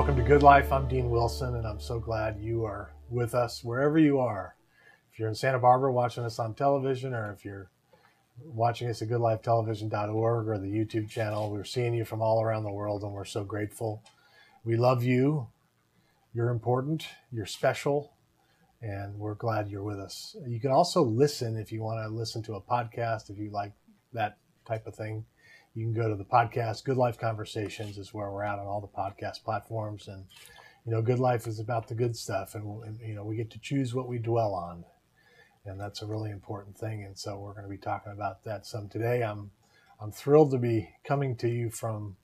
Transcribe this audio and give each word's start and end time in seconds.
welcome 0.00 0.16
to 0.16 0.22
Good 0.22 0.42
Life. 0.42 0.72
I'm 0.72 0.88
Dean 0.88 1.10
Wilson, 1.10 1.56
and 1.56 1.66
I'm 1.66 1.78
so 1.78 1.98
glad 1.98 2.40
you 2.40 2.64
are 2.64 2.94
with 3.10 3.34
us 3.34 3.62
wherever 3.62 3.98
you 3.98 4.18
are. 4.18 4.56
If 5.12 5.18
you're 5.18 5.28
in 5.28 5.34
Santa 5.34 5.58
Barbara 5.58 5.92
watching 5.92 6.24
us 6.24 6.38
on 6.38 6.54
television, 6.54 7.12
or 7.12 7.30
if 7.34 7.44
you're 7.44 7.70
watching 8.42 8.88
us 8.88 9.02
at 9.02 9.08
goodlifetelevision.org 9.10 10.48
or 10.48 10.56
the 10.56 10.72
YouTube 10.72 11.10
channel, 11.10 11.50
we're 11.50 11.64
seeing 11.64 11.92
you 11.92 12.06
from 12.06 12.22
all 12.22 12.42
around 12.42 12.62
the 12.62 12.72
world, 12.72 13.02
and 13.02 13.12
we're 13.12 13.26
so 13.26 13.44
grateful. 13.44 14.02
We 14.64 14.78
love 14.78 15.04
you. 15.04 15.48
You're 16.32 16.48
important. 16.48 17.06
You're 17.30 17.44
special, 17.44 18.14
and 18.80 19.18
we're 19.18 19.34
glad 19.34 19.68
you're 19.68 19.82
with 19.82 20.00
us. 20.00 20.34
You 20.48 20.60
can 20.60 20.70
also 20.70 21.02
listen 21.02 21.58
if 21.58 21.70
you 21.70 21.82
want 21.82 22.02
to 22.02 22.08
listen 22.08 22.42
to 22.44 22.54
a 22.54 22.62
podcast, 22.62 23.28
if 23.28 23.36
you 23.36 23.50
like 23.50 23.72
that 24.14 24.38
type 24.64 24.86
of 24.86 24.94
thing 24.94 25.26
you 25.74 25.84
can 25.84 25.94
go 25.94 26.08
to 26.08 26.16
the 26.16 26.24
podcast 26.24 26.84
good 26.84 26.96
life 26.96 27.18
conversations 27.18 27.98
is 27.98 28.12
where 28.12 28.30
we're 28.30 28.42
at 28.42 28.58
on 28.58 28.66
all 28.66 28.80
the 28.80 28.86
podcast 28.88 29.44
platforms. 29.44 30.08
And 30.08 30.24
you 30.84 30.92
know 30.92 31.02
good 31.02 31.18
life 31.18 31.46
is 31.46 31.60
about 31.60 31.88
the 31.88 31.94
good 31.94 32.16
stuff 32.16 32.54
and, 32.54 32.82
and, 32.84 33.00
you 33.00 33.14
know 33.14 33.24
we 33.24 33.36
get 33.36 33.50
to 33.50 33.58
choose 33.58 33.94
what 33.94 34.08
we 34.08 34.18
dwell 34.18 34.54
on. 34.54 34.84
And 35.66 35.78
that's 35.78 36.02
a 36.02 36.06
really 36.06 36.30
important 36.30 36.76
thing. 36.76 37.04
And 37.04 37.18
so 37.18 37.38
we're 37.38 37.52
going 37.52 37.64
to 37.64 37.70
be 37.70 37.76
talking 37.76 38.12
about 38.12 38.44
that 38.44 38.66
some 38.66 38.88
today. 38.88 39.22
I'm 39.22 39.50
i'm 40.00 40.12
thrilled 40.12 40.50
to 40.52 40.58
be 40.58 40.90
coming 41.04 41.36
to 41.36 41.48
you 41.48 41.70
from 41.70 42.16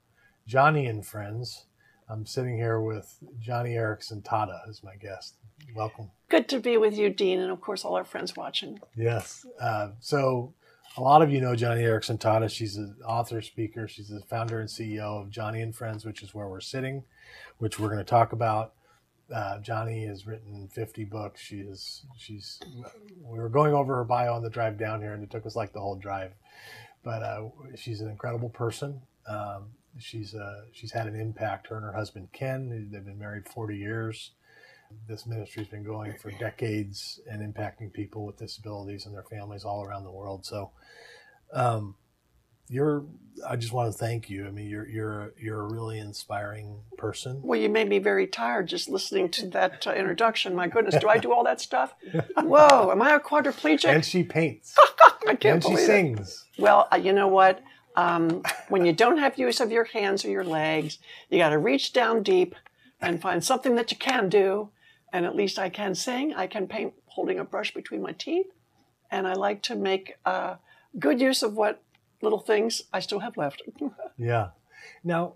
Joni 0.47 0.89
and 0.89 1.05
friends. 1.05 1.65
I'm 2.09 2.25
sitting 2.25 2.55
here 2.55 2.79
with 2.79 3.17
Joni 3.45 3.75
Eareckson 3.75 4.23
Tada 4.23 4.67
as 4.69 4.81
my 4.81 4.95
guest. 4.95 5.35
Welcome. 5.75 6.09
Good 6.29 6.47
to 6.49 6.59
be 6.59 6.77
with 6.77 6.97
you 6.97 7.09
dean 7.09 7.39
and 7.39 7.51
of 7.51 7.61
course 7.61 7.85
all 7.85 7.95
our 7.95 8.05
friends 8.05 8.35
watching. 8.35 8.79
Yes. 8.95 9.45
Uh, 9.59 9.89
so 9.99 10.53
a 10.97 11.01
lot 11.01 11.21
of 11.21 11.31
you 11.31 11.39
know 11.39 11.51
Joni 11.53 11.81
Eareckson 11.83 12.19
Tada. 12.19 12.49
She's 12.49 12.75
an 12.75 12.95
author, 13.05 13.41
speaker. 13.41 13.87
She's 13.87 14.09
the 14.09 14.21
founder 14.21 14.59
and 14.59 14.67
CEO 14.67 15.21
of 15.21 15.29
Johnny 15.29 15.61
and 15.61 15.75
Friends, 15.75 16.05
which 16.05 16.23
is 16.23 16.33
where 16.33 16.47
we're 16.47 16.59
sitting, 16.59 17.03
which 17.59 17.79
we're 17.79 17.89
going 17.89 17.99
to 17.99 18.03
talk 18.03 18.33
about. 18.33 18.73
Uh, 19.33 19.59
Joni 19.59 20.07
has 20.07 20.25
written 20.25 20.67
50 20.71 21.03
books. 21.05 21.41
She 21.41 21.57
is, 21.57 22.05
she's, 22.17 22.59
we 23.21 23.37
were 23.37 23.49
going 23.49 23.73
over 23.73 23.95
her 23.97 24.05
bio 24.05 24.33
on 24.33 24.41
the 24.41 24.49
drive 24.49 24.77
down 24.77 25.01
here 25.01 25.13
and 25.13 25.21
it 25.21 25.29
took 25.29 25.45
us 25.45 25.55
like 25.55 25.73
the 25.73 25.81
whole 25.81 25.95
drive, 25.95 26.31
but 27.03 27.21
uh, 27.23 27.49
she's 27.75 27.99
an 27.99 28.09
incredible 28.09 28.49
person. 28.49 29.01
Um, 29.27 29.65
she's, 29.99 30.33
uh, 30.33 30.61
she's 30.71 30.93
had 30.93 31.07
an 31.07 31.19
impact. 31.19 31.67
Her 31.67 31.75
and 31.75 31.85
her 31.85 31.91
husband, 31.91 32.29
Ken, 32.31 32.89
they've 32.89 33.03
been 33.03 33.19
married 33.19 33.49
40 33.49 33.75
years. 33.75 34.31
This 35.07 35.25
ministry 35.25 35.63
has 35.63 35.69
been 35.69 35.83
going 35.83 36.17
for 36.17 36.31
decades 36.31 37.19
and 37.29 37.41
impacting 37.41 37.91
people 37.91 38.25
with 38.25 38.37
disabilities 38.37 39.05
and 39.05 39.13
their 39.15 39.23
families 39.23 39.63
all 39.63 39.83
around 39.83 40.03
the 40.03 40.11
world. 40.11 40.45
So, 40.45 40.71
um, 41.53 41.95
you're 42.69 43.05
I 43.47 43.55
just 43.55 43.71
want 43.71 43.91
to 43.91 43.97
thank 43.97 44.29
you. 44.29 44.47
I 44.47 44.51
mean, 44.51 44.67
you're 44.67 44.87
you're 44.87 45.33
you're 45.39 45.61
a 45.61 45.71
really 45.71 45.99
inspiring 45.99 46.79
person. 46.97 47.39
Well, 47.43 47.59
you 47.59 47.69
made 47.69 47.87
me 47.87 47.99
very 47.99 48.27
tired 48.27 48.67
just 48.67 48.89
listening 48.89 49.29
to 49.29 49.47
that 49.49 49.85
uh, 49.85 49.93
introduction. 49.93 50.55
My 50.55 50.67
goodness, 50.67 50.95
do 50.99 51.07
I 51.07 51.17
do 51.17 51.31
all 51.31 51.43
that 51.43 51.61
stuff? 51.61 51.93
Whoa, 52.37 52.91
am 52.91 53.01
I 53.01 53.15
a 53.15 53.19
quadriplegic? 53.19 53.85
And 53.85 54.03
she 54.03 54.23
paints. 54.23 54.75
I 55.27 55.35
can't 55.35 55.63
and 55.63 55.77
she 55.79 55.85
sings. 55.85 56.45
It. 56.57 56.61
Well, 56.61 56.87
uh, 56.91 56.97
you 56.97 57.13
know 57.13 57.27
what? 57.27 57.61
Um, 57.95 58.43
when 58.69 58.85
you 58.85 58.93
don't 58.93 59.17
have 59.17 59.37
use 59.37 59.59
of 59.59 59.71
your 59.71 59.85
hands 59.85 60.23
or 60.23 60.29
your 60.29 60.43
legs, 60.43 60.99
you 61.29 61.37
got 61.37 61.49
to 61.49 61.57
reach 61.57 61.93
down 61.93 62.23
deep 62.23 62.55
and 63.01 63.21
find 63.21 63.43
something 63.43 63.75
that 63.75 63.91
you 63.91 63.97
can 63.97 64.29
do. 64.29 64.69
And 65.13 65.25
at 65.25 65.35
least 65.35 65.57
I 65.57 65.69
can 65.69 65.95
sing. 65.95 66.33
I 66.33 66.47
can 66.47 66.67
paint 66.67 66.93
holding 67.05 67.39
a 67.39 67.43
brush 67.43 67.73
between 67.73 68.01
my 68.01 68.11
teeth, 68.11 68.47
and 69.09 69.27
I 69.27 69.33
like 69.33 69.61
to 69.63 69.75
make. 69.75 70.15
Uh, 70.25 70.55
good 70.99 71.21
use 71.21 71.43
of 71.43 71.53
what 71.53 71.81
little 72.21 72.39
things 72.39 72.83
I 72.93 72.99
still 72.99 73.19
have 73.19 73.37
left. 73.37 73.61
yeah. 74.17 74.49
Now, 75.03 75.35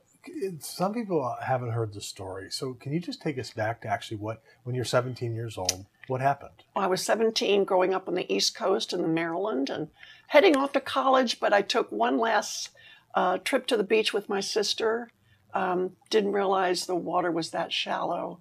some 0.60 0.94
people 0.94 1.36
haven't 1.42 1.72
heard 1.72 1.94
the 1.94 2.02
story. 2.02 2.50
So, 2.52 2.74
can 2.74 2.94
you 2.94 3.00
just 3.00 3.22
take 3.22 3.40
us 3.40 3.52
back 3.52 3.82
to 3.82 3.88
actually 3.88 4.18
what, 4.18 4.42
when 4.64 4.76
you're 4.76 4.86
17 4.86 5.34
years 5.34 5.58
old, 5.58 5.86
what 6.08 6.22
happened? 6.22 6.64
I 6.76 6.88
was 6.88 7.04
17, 7.04 7.64
growing 7.64 7.94
up 7.94 8.08
on 8.08 8.16
the 8.16 8.32
East 8.32 8.56
Coast 8.56 8.94
in 8.94 9.14
Maryland 9.14 9.70
and 9.70 9.90
heading 10.28 10.56
off 10.56 10.74
to 10.74 10.80
college, 10.80 11.40
but 11.40 11.54
I 11.54 11.62
took 11.62 11.92
one 11.92 12.18
last 12.18 12.70
uh, 13.16 13.40
trip 13.40 13.68
to 13.68 13.78
the 13.78 13.84
beach 13.84 14.14
with 14.14 14.30
my 14.30 14.40
sister. 14.40 15.12
Um, 15.54 15.92
didn't 16.10 16.32
realize 16.32 16.86
the 16.86 16.96
water 16.96 17.32
was 17.32 17.52
that 17.52 17.74
shallow. 17.74 18.40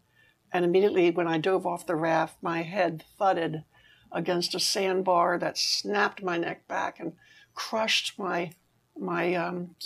And 0.53 0.65
immediately, 0.65 1.11
when 1.11 1.29
I 1.29 1.39
dove 1.39 1.67
off 1.67 1.87
the 1.87 1.97
raft, 1.97 2.37
my 2.43 2.63
head 2.63 3.05
thudded 3.19 3.65
against 4.13 4.55
a 4.55 4.61
sandbar 4.61 5.39
that 5.39 5.57
snapped 5.57 6.23
my 6.23 6.37
neck 6.37 6.67
back 6.67 6.99
and 6.99 7.13
crushed 7.55 8.19
my 8.19 8.53
my 8.99 9.35
um, 9.35 9.77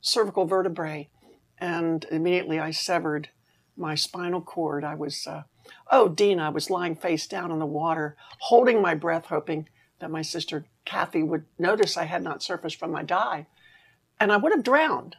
cervical 0.00 0.44
vertebrae, 0.44 1.08
and 1.58 2.04
immediately 2.10 2.60
I 2.60 2.70
severed 2.70 3.30
my 3.76 3.94
spinal 3.94 4.40
cord. 4.40 4.84
I 4.84 4.94
was, 4.94 5.26
uh, 5.26 5.42
oh, 5.90 6.08
Dean, 6.08 6.38
I 6.38 6.50
was 6.50 6.70
lying 6.70 6.94
face 6.94 7.26
down 7.26 7.50
in 7.50 7.58
the 7.58 7.66
water, 7.66 8.16
holding 8.40 8.80
my 8.80 8.94
breath, 8.94 9.26
hoping 9.26 9.68
that 9.98 10.10
my 10.10 10.22
sister 10.22 10.66
Kathy 10.84 11.22
would 11.22 11.44
notice 11.58 11.96
I 11.96 12.04
had 12.04 12.22
not 12.22 12.42
surfaced 12.42 12.76
from 12.76 12.92
my 12.92 13.02
dive, 13.02 13.46
and 14.20 14.30
I 14.30 14.36
would 14.36 14.52
have 14.52 14.62
drowned. 14.62 15.16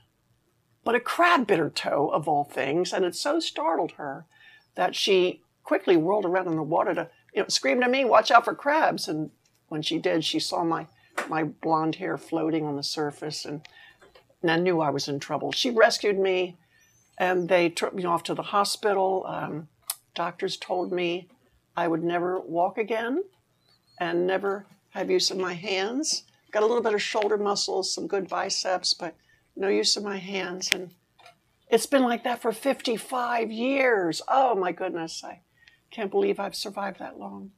But 0.84 0.96
a 0.96 1.00
crab 1.00 1.48
bit 1.48 1.60
her 1.60 1.70
toe, 1.70 2.10
of 2.14 2.28
all 2.28 2.44
things, 2.44 2.94
and 2.94 3.04
it 3.04 3.16
so 3.16 3.40
startled 3.40 3.94
her 3.94 4.26
that 4.76 4.96
she 4.96 5.42
quickly 5.64 5.98
whirled 5.98 6.26
around 6.26 6.48
in 6.48 6.56
the 6.56 6.64
water 6.64 6.94
to 6.94 7.10
you 7.34 7.42
know, 7.42 7.48
screamed 7.48 7.84
at 7.84 7.92
me, 7.92 8.06
watch 8.06 8.32
out 8.32 8.46
for 8.46 8.56
crabs. 8.56 9.08
And 9.08 9.32
when 9.70 9.82
she 9.82 9.98
did, 9.98 10.24
she 10.24 10.40
saw 10.40 10.64
my, 10.64 10.88
my 11.30 11.44
blonde 11.44 11.96
hair 11.96 12.18
floating 12.18 12.66
on 12.66 12.76
the 12.76 12.84
surface 12.84 13.46
and, 13.46 13.62
and 14.42 14.52
I 14.52 14.58
knew 14.58 14.82
I 14.82 14.90
was 14.90 15.08
in 15.08 15.20
trouble. 15.20 15.52
She 15.52 15.70
rescued 15.70 16.18
me 16.18 16.58
and 17.18 17.48
they 17.48 17.70
took 17.70 17.94
me 17.94 18.06
off 18.06 18.24
to 18.24 18.34
the 18.34 18.42
hospital. 18.42 19.24
Um, 19.28 19.68
doctors 20.16 20.58
told 20.58 20.92
me 20.92 21.30
I 21.76 21.88
would 21.88 22.04
never 22.04 22.40
walk 22.40 22.78
again 22.78 23.24
and 24.00 24.26
never 24.26 24.66
have 24.90 25.10
use 25.10 25.32
of 25.32 25.38
my 25.38 25.54
hands. 25.54 26.24
Got 26.52 26.64
a 26.64 26.66
little 26.66 26.84
bit 26.84 26.94
of 26.94 27.02
shoulder 27.02 27.38
muscles, 27.38 27.94
some 27.94 28.08
good 28.08 28.28
biceps, 28.28 28.94
but 28.94 29.16
no 29.56 29.68
use 29.68 29.96
of 29.96 30.04
my 30.04 30.18
hands. 30.18 30.70
And 30.74 30.92
it's 31.72 31.88
been 31.88 32.04
like 32.04 32.24
that 32.26 32.42
for 32.42 32.52
55 32.52 33.52
years. 33.52 34.22
Oh 34.28 34.56
my 34.56 34.72
goodness. 34.72 35.24
I, 35.24 35.42
can't 35.92 36.10
believe 36.10 36.40
I've 36.40 36.56
survived 36.56 37.00
that 37.00 37.20
long. 37.20 37.52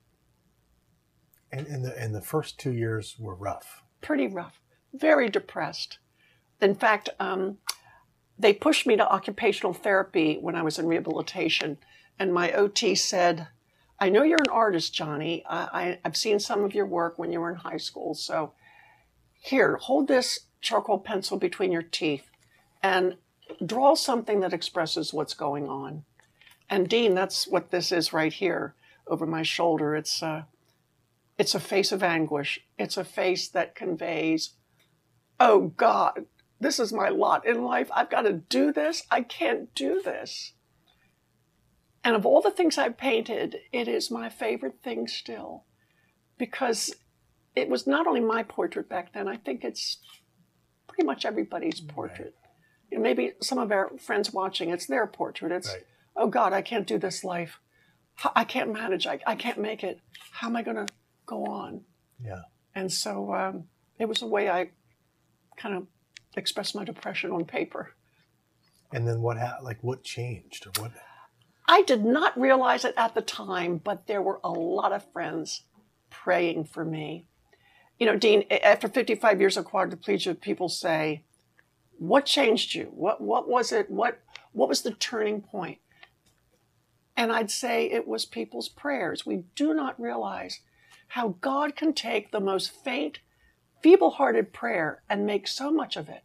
And, 1.52 1.68
and 1.68 1.86
the 1.86 1.98
and 1.98 2.16
the 2.16 2.22
first 2.22 2.60
two 2.60 2.74
years 2.74 3.16
were 3.20 3.36
rough. 3.36 3.84
Pretty 4.02 4.28
rough. 4.28 4.60
Very 4.92 5.30
depressed. 5.30 6.00
In 6.60 6.74
fact, 6.74 7.10
um, 7.20 7.60
they 8.38 8.54
pushed 8.54 8.88
me 8.88 8.96
to 8.98 9.08
occupational 9.08 9.74
therapy 9.74 10.40
when 10.42 10.56
I 10.56 10.64
was 10.64 10.80
in 10.80 10.88
rehabilitation, 10.88 11.78
and 12.18 12.34
my 12.34 12.52
OT 12.54 12.96
said, 12.96 13.50
"I 14.00 14.10
know 14.10 14.24
you're 14.24 14.40
an 14.40 14.50
artist, 14.52 14.96
Joni. 14.96 15.44
I, 15.48 15.70
I, 15.72 16.00
I've 16.04 16.18
seen 16.18 16.40
some 16.40 16.64
of 16.64 16.74
your 16.74 16.88
work 16.88 17.20
when 17.20 17.32
you 17.32 17.40
were 17.40 17.52
in 17.52 17.58
high 17.58 17.78
school. 17.78 18.16
So, 18.16 18.54
here, 19.40 19.78
hold 19.78 20.08
this 20.08 20.48
charcoal 20.60 20.98
pencil 20.98 21.38
between 21.38 21.72
your 21.72 21.84
teeth, 21.84 22.32
and 22.82 23.18
draw 23.66 23.96
something 23.96 24.40
that 24.42 24.54
expresses 24.54 25.14
what's 25.14 25.34
going 25.34 25.68
on." 25.68 26.06
And 26.70 26.90
Dean, 26.90 27.14
that's 27.14 27.48
what 27.48 27.72
this 27.72 27.92
is 27.92 28.14
right 28.14 28.34
here 28.34 28.76
over 29.08 29.26
my 29.26 29.44
shoulder. 29.44 29.96
It's 29.96 30.22
a, 30.22 30.28
uh, 30.28 30.44
it's 31.38 31.56
a 31.56 31.60
face 31.60 31.92
of 31.92 32.04
anguish. 32.04 32.60
It's 32.78 32.98
a 32.98 33.04
face 33.04 33.48
that 33.50 33.76
conveys, 33.76 34.52
oh 35.40 35.74
God, 35.76 36.26
this 36.60 36.80
is 36.80 36.94
my 36.94 37.10
lot 37.10 37.46
in 37.46 37.64
life. 37.64 37.90
I've 37.94 38.10
got 38.10 38.22
to 38.22 38.34
do 38.34 38.72
this. 38.72 39.04
I 39.12 39.22
can't 39.22 39.74
do 39.76 40.02
this. 40.02 40.54
And 42.04 42.16
of 42.16 42.26
all 42.26 42.42
the 42.42 42.52
things 42.52 42.78
I've 42.78 42.98
painted, 42.98 43.58
it 43.72 43.88
is 43.88 44.12
my 44.12 44.30
favorite 44.30 44.82
thing 44.84 45.08
still 45.08 45.66
because 46.38 46.94
it 47.56 47.70
was 47.70 47.88
not 47.88 48.08
only 48.08 48.20
my 48.20 48.44
portrait 48.44 48.90
back 48.90 49.14
then, 49.14 49.28
I 49.28 49.38
think 49.38 49.64
it's 49.64 49.98
pretty 50.88 51.06
much 51.06 51.26
everybody's 51.26 51.80
portrait. 51.80 52.36
You 52.94 53.00
know, 53.00 53.04
maybe 53.04 53.34
some 53.42 53.58
of 53.58 53.72
our 53.72 53.92
friends 53.98 54.32
watching, 54.32 54.70
it's 54.70 54.86
their 54.86 55.08
portrait. 55.08 55.52
It's 55.52 55.68
right 55.68 55.84
oh 56.16 56.28
God, 56.28 56.54
I 56.54 56.62
can't 56.62 56.88
do 56.88 56.98
this 56.98 57.24
life. 57.24 57.60
I 58.36 58.44
can't 58.44 58.72
manage. 58.72 59.08
I, 59.08 59.20
I 59.26 59.36
can't 59.36 59.58
make 59.58 59.84
it. 59.84 60.00
How 60.32 60.48
am 60.48 60.56
I 60.56 60.62
going 60.62 60.78
to 60.78 60.88
go 61.26 61.46
on? 61.46 61.82
Yeah. 62.24 62.42
And 62.76 62.92
so 62.92 63.34
um, 63.34 63.66
it 64.00 64.06
was 64.08 64.22
a 64.22 64.28
way 64.28 64.50
I 64.50 64.70
kind 65.58 65.76
of 65.76 65.88
expressed 66.36 66.76
my 66.76 66.84
depression 66.84 67.32
on 67.32 67.46
paper. 67.46 67.94
And 68.92 69.08
then 69.08 69.22
what 69.22 69.38
happened? 69.38 69.66
like 69.66 69.84
what 69.84 70.04
changed 70.04 70.68
or 70.68 70.82
what? 70.82 70.92
I 71.68 71.82
did 71.84 72.04
not 72.04 72.40
realize 72.40 72.86
it 72.86 72.94
at 72.98 73.16
the 73.16 73.22
time, 73.22 73.78
but 73.78 74.06
there 74.06 74.22
were 74.22 74.40
a 74.44 74.52
lot 74.52 74.92
of 74.92 75.12
friends 75.12 75.64
praying 76.10 76.66
for 76.66 76.86
me. 76.86 77.26
You 77.98 78.06
know, 78.06 78.18
Dean, 78.18 78.44
after 78.52 78.88
55 78.88 79.40
years 79.40 79.58
of 79.58 79.66
quadriplegia, 79.66 80.40
people 80.40 80.68
say, 80.68 81.24
"What 82.00 82.26
changed 82.26 82.76
you? 82.76 82.86
What 82.86 83.22
what 83.22 83.48
was 83.48 83.72
it? 83.72 83.90
What 83.90 84.20
what 84.52 84.70
was 84.70 84.82
the 84.82 84.94
turning 84.94 85.42
point?" 85.42 85.80
And 87.16 87.32
I'd 87.32 87.52
say 87.52 87.86
it 87.86 88.08
was 88.08 88.26
people's 88.26 88.70
prayers. 88.70 89.26
We 89.26 89.44
do 89.56 89.74
not 89.74 90.00
realize 90.00 90.62
how 91.10 91.36
God 91.42 91.76
can 91.76 91.94
take 91.94 92.32
the 92.32 92.40
most 92.40 92.72
faint, 92.72 93.20
feeble 93.82 94.12
hearted 94.12 94.54
prayer 94.54 95.04
and 95.10 95.26
make 95.26 95.48
so 95.48 95.72
much 95.72 95.98
of 95.98 96.10
it. 96.10 96.24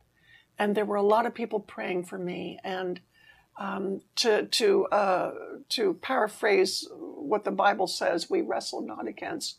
And 0.58 0.74
there 0.74 0.86
were 0.86 0.96
a 0.96 1.02
lot 1.02 1.26
of 1.26 1.34
people 1.34 1.60
praying 1.60 2.04
for 2.04 2.18
me. 2.18 2.58
And 2.64 3.00
Um, 3.60 4.02
to 4.22 4.46
to 4.46 4.86
uh, 4.86 5.32
to 5.68 5.94
paraphrase 5.94 6.86
what 7.28 7.42
the 7.42 7.50
Bible 7.50 7.88
says, 7.88 8.30
we 8.30 8.40
wrestle 8.40 8.82
not 8.82 9.08
against 9.08 9.58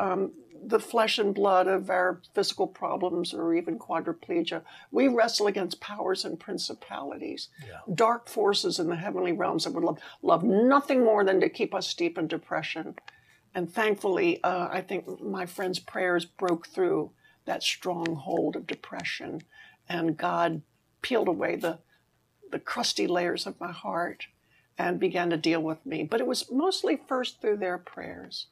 um, 0.00 0.32
the 0.62 0.80
flesh 0.80 1.18
and 1.18 1.34
blood 1.34 1.66
of 1.66 1.90
our 1.90 2.20
physical 2.34 2.66
problems 2.66 3.32
or 3.32 3.54
even 3.54 3.78
quadriplegia. 3.78 4.62
We 4.90 5.08
wrestle 5.08 5.46
against 5.46 5.80
powers 5.80 6.24
and 6.24 6.38
principalities, 6.38 7.48
Yeah. 7.66 7.80
dark 7.94 8.28
forces 8.28 8.78
in 8.78 8.88
the 8.88 8.96
heavenly 8.96 9.32
realms 9.32 9.64
that 9.64 9.74
would 9.74 9.84
love, 9.84 10.00
love 10.22 10.42
nothing 10.44 11.04
more 11.04 11.24
than 11.24 11.40
to 11.40 11.48
keep 11.48 11.74
us 11.74 11.86
steep 11.86 12.18
in 12.18 12.26
depression. 12.26 12.96
And 13.54 13.72
thankfully, 13.72 14.42
uh, 14.42 14.68
I 14.70 14.80
think 14.82 15.20
my 15.20 15.46
friend's 15.46 15.78
prayers 15.78 16.24
broke 16.24 16.66
through 16.66 17.12
that 17.44 17.62
stronghold 17.62 18.56
of 18.56 18.66
depression, 18.66 19.42
and 19.88 20.16
God 20.16 20.62
peeled 21.02 21.28
away 21.28 21.56
the, 21.56 21.78
the 22.50 22.58
crusty 22.58 23.06
layers 23.06 23.46
of 23.46 23.58
my 23.60 23.72
heart 23.72 24.26
and 24.76 25.00
began 25.00 25.30
to 25.30 25.36
deal 25.36 25.60
with 25.62 25.84
me. 25.86 26.04
But 26.04 26.20
it 26.20 26.26
was 26.26 26.50
mostly 26.50 26.96
first 26.96 27.40
through 27.40 27.56
their 27.56 27.78
prayers 27.78 28.46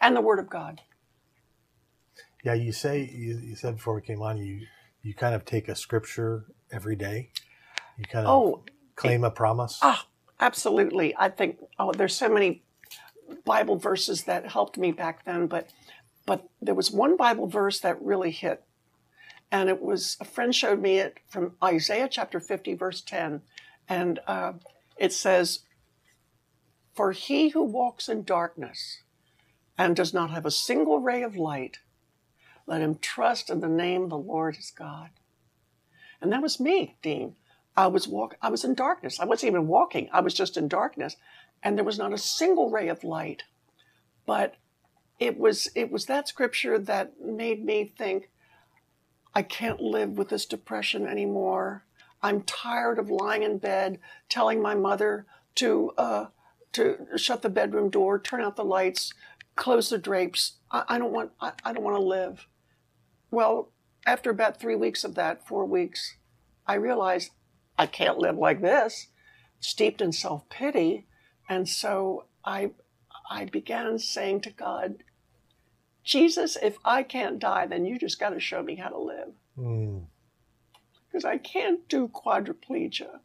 and 0.00 0.16
the 0.16 0.20
Word 0.20 0.38
of 0.38 0.48
God. 0.48 0.80
Yeah, 2.44 2.54
you 2.54 2.72
say 2.72 3.10
you, 3.12 3.38
you 3.38 3.56
said 3.56 3.76
before 3.76 3.94
we 3.94 4.02
came 4.02 4.22
on, 4.22 4.38
you 4.38 4.66
you 5.02 5.14
kind 5.14 5.34
of 5.34 5.44
take 5.44 5.68
a 5.68 5.74
scripture 5.74 6.46
every 6.70 6.96
day. 6.96 7.30
You 7.98 8.04
kind 8.04 8.26
of 8.26 8.30
Oh, 8.32 8.64
claim 8.94 9.24
a 9.24 9.30
promise. 9.30 9.78
Ah, 9.82 10.06
absolutely. 10.40 11.14
I 11.16 11.28
think 11.28 11.58
oh, 11.78 11.92
there's 11.92 12.14
so 12.14 12.28
many 12.28 12.62
Bible 13.44 13.76
verses 13.76 14.24
that 14.24 14.50
helped 14.52 14.78
me 14.78 14.92
back 14.92 15.24
then, 15.24 15.46
but 15.46 15.70
but 16.24 16.48
there 16.60 16.74
was 16.74 16.90
one 16.90 17.16
Bible 17.16 17.46
verse 17.46 17.80
that 17.80 18.00
really 18.02 18.30
hit, 18.30 18.62
and 19.50 19.68
it 19.68 19.80
was 19.80 20.16
a 20.20 20.24
friend 20.24 20.54
showed 20.54 20.80
me 20.80 20.98
it 20.98 21.18
from 21.28 21.54
Isaiah 21.62 22.08
chapter 22.08 22.40
50, 22.40 22.74
verse 22.74 23.00
10, 23.00 23.42
and 23.88 24.18
uh, 24.26 24.54
it 24.96 25.12
says, 25.12 25.60
"For 26.94 27.12
he 27.12 27.48
who 27.50 27.62
walks 27.62 28.08
in 28.08 28.22
darkness 28.24 29.02
and 29.78 29.94
does 29.94 30.14
not 30.14 30.30
have 30.30 30.46
a 30.46 30.50
single 30.50 31.00
ray 31.00 31.22
of 31.22 31.36
light, 31.36 31.78
let 32.66 32.80
him 32.80 32.98
trust 32.98 33.50
in 33.50 33.60
the 33.60 33.68
name 33.68 34.04
of 34.04 34.10
the 34.10 34.18
Lord 34.18 34.56
his 34.56 34.70
God." 34.70 35.10
And 36.20 36.32
that 36.32 36.42
was 36.42 36.60
me, 36.60 36.96
Dean. 37.02 37.36
I 37.76 37.88
was 37.88 38.08
walk. 38.08 38.36
I 38.40 38.48
was 38.48 38.64
in 38.64 38.74
darkness. 38.74 39.20
I 39.20 39.26
wasn't 39.26 39.50
even 39.50 39.66
walking. 39.66 40.08
I 40.12 40.20
was 40.20 40.32
just 40.32 40.56
in 40.56 40.66
darkness, 40.66 41.16
and 41.62 41.76
there 41.76 41.84
was 41.84 41.98
not 41.98 42.12
a 42.12 42.18
single 42.18 42.70
ray 42.70 42.88
of 42.88 43.04
light. 43.04 43.44
But 44.24 44.56
it 45.18 45.38
was 45.38 45.68
it 45.74 45.90
was 45.90 46.06
that 46.06 46.28
scripture 46.28 46.78
that 46.78 47.20
made 47.20 47.64
me 47.64 47.92
think, 47.96 48.30
I 49.34 49.42
can't 49.42 49.80
live 49.80 50.16
with 50.16 50.30
this 50.30 50.46
depression 50.46 51.06
anymore. 51.06 51.84
I'm 52.22 52.42
tired 52.42 52.98
of 52.98 53.10
lying 53.10 53.42
in 53.42 53.58
bed, 53.58 53.98
telling 54.28 54.62
my 54.62 54.74
mother 54.74 55.26
to 55.56 55.92
uh, 55.98 56.26
to 56.72 57.06
shut 57.16 57.42
the 57.42 57.50
bedroom 57.50 57.90
door, 57.90 58.18
turn 58.18 58.40
out 58.40 58.56
the 58.56 58.64
lights, 58.64 59.12
close 59.56 59.90
the 59.90 59.98
drapes. 59.98 60.58
I, 60.70 60.84
I 60.88 60.98
don't 60.98 61.12
want. 61.12 61.32
I, 61.40 61.52
I 61.64 61.72
don't 61.72 61.82
want 61.84 61.96
to 61.96 62.02
live. 62.02 62.46
Well, 63.30 63.72
after 64.06 64.30
about 64.30 64.60
three 64.60 64.76
weeks 64.76 65.02
of 65.04 65.14
that, 65.16 65.46
four 65.46 65.64
weeks, 65.66 66.16
I 66.66 66.74
realized 66.74 67.30
I 67.78 67.86
can't 67.86 68.18
live 68.18 68.36
like 68.36 68.62
this, 68.62 69.08
steeped 69.60 70.00
in 70.00 70.12
self 70.12 70.48
pity. 70.48 71.06
And 71.48 71.68
so 71.68 72.26
I, 72.44 72.70
I 73.30 73.44
began 73.46 73.98
saying 73.98 74.40
to 74.42 74.50
God, 74.50 74.96
Jesus, 76.04 76.56
if 76.62 76.78
I 76.84 77.02
can't 77.02 77.38
die, 77.38 77.66
then 77.66 77.84
you 77.84 77.98
just 77.98 78.18
got 78.20 78.30
to 78.30 78.40
show 78.40 78.62
me 78.62 78.76
how 78.76 78.88
to 78.88 78.98
live. 78.98 79.32
Mm, 79.58 80.06
Because 81.08 81.24
I 81.24 81.38
can't 81.38 81.88
do 81.88 82.08
quadriplegia. 82.08 83.20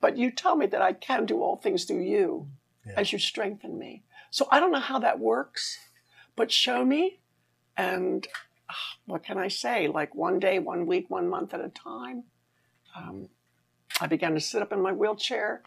But 0.00 0.16
you 0.16 0.30
tell 0.30 0.56
me 0.56 0.66
that 0.66 0.80
I 0.82 0.92
can 0.92 1.26
do 1.26 1.42
all 1.42 1.56
things 1.56 1.84
through 1.84 2.02
you 2.02 2.48
Yeah. 2.86 2.94
as 2.96 3.12
you 3.12 3.18
strengthen 3.18 3.78
me. 3.78 4.04
So 4.30 4.46
I 4.50 4.60
don't 4.60 4.72
know 4.72 4.80
how 4.80 4.98
that 5.00 5.18
works, 5.18 5.78
but 6.36 6.50
show 6.52 6.84
me. 6.84 7.18
And 7.76 8.26
ah, 8.68 8.74
what 9.06 9.22
can 9.24 9.38
I 9.38 9.48
say? 9.48 9.88
Like 9.88 10.14
one 10.14 10.38
day, 10.38 10.58
one 10.58 10.86
week, 10.86 11.10
one 11.10 11.28
month 11.28 11.54
at 11.54 11.60
a 11.60 11.68
time. 11.68 12.24
Um, 12.96 13.28
I 14.00 14.06
began 14.06 14.34
to 14.34 14.40
sit 14.40 14.62
up 14.62 14.72
in 14.72 14.80
my 14.80 14.92
wheelchair. 14.92 15.62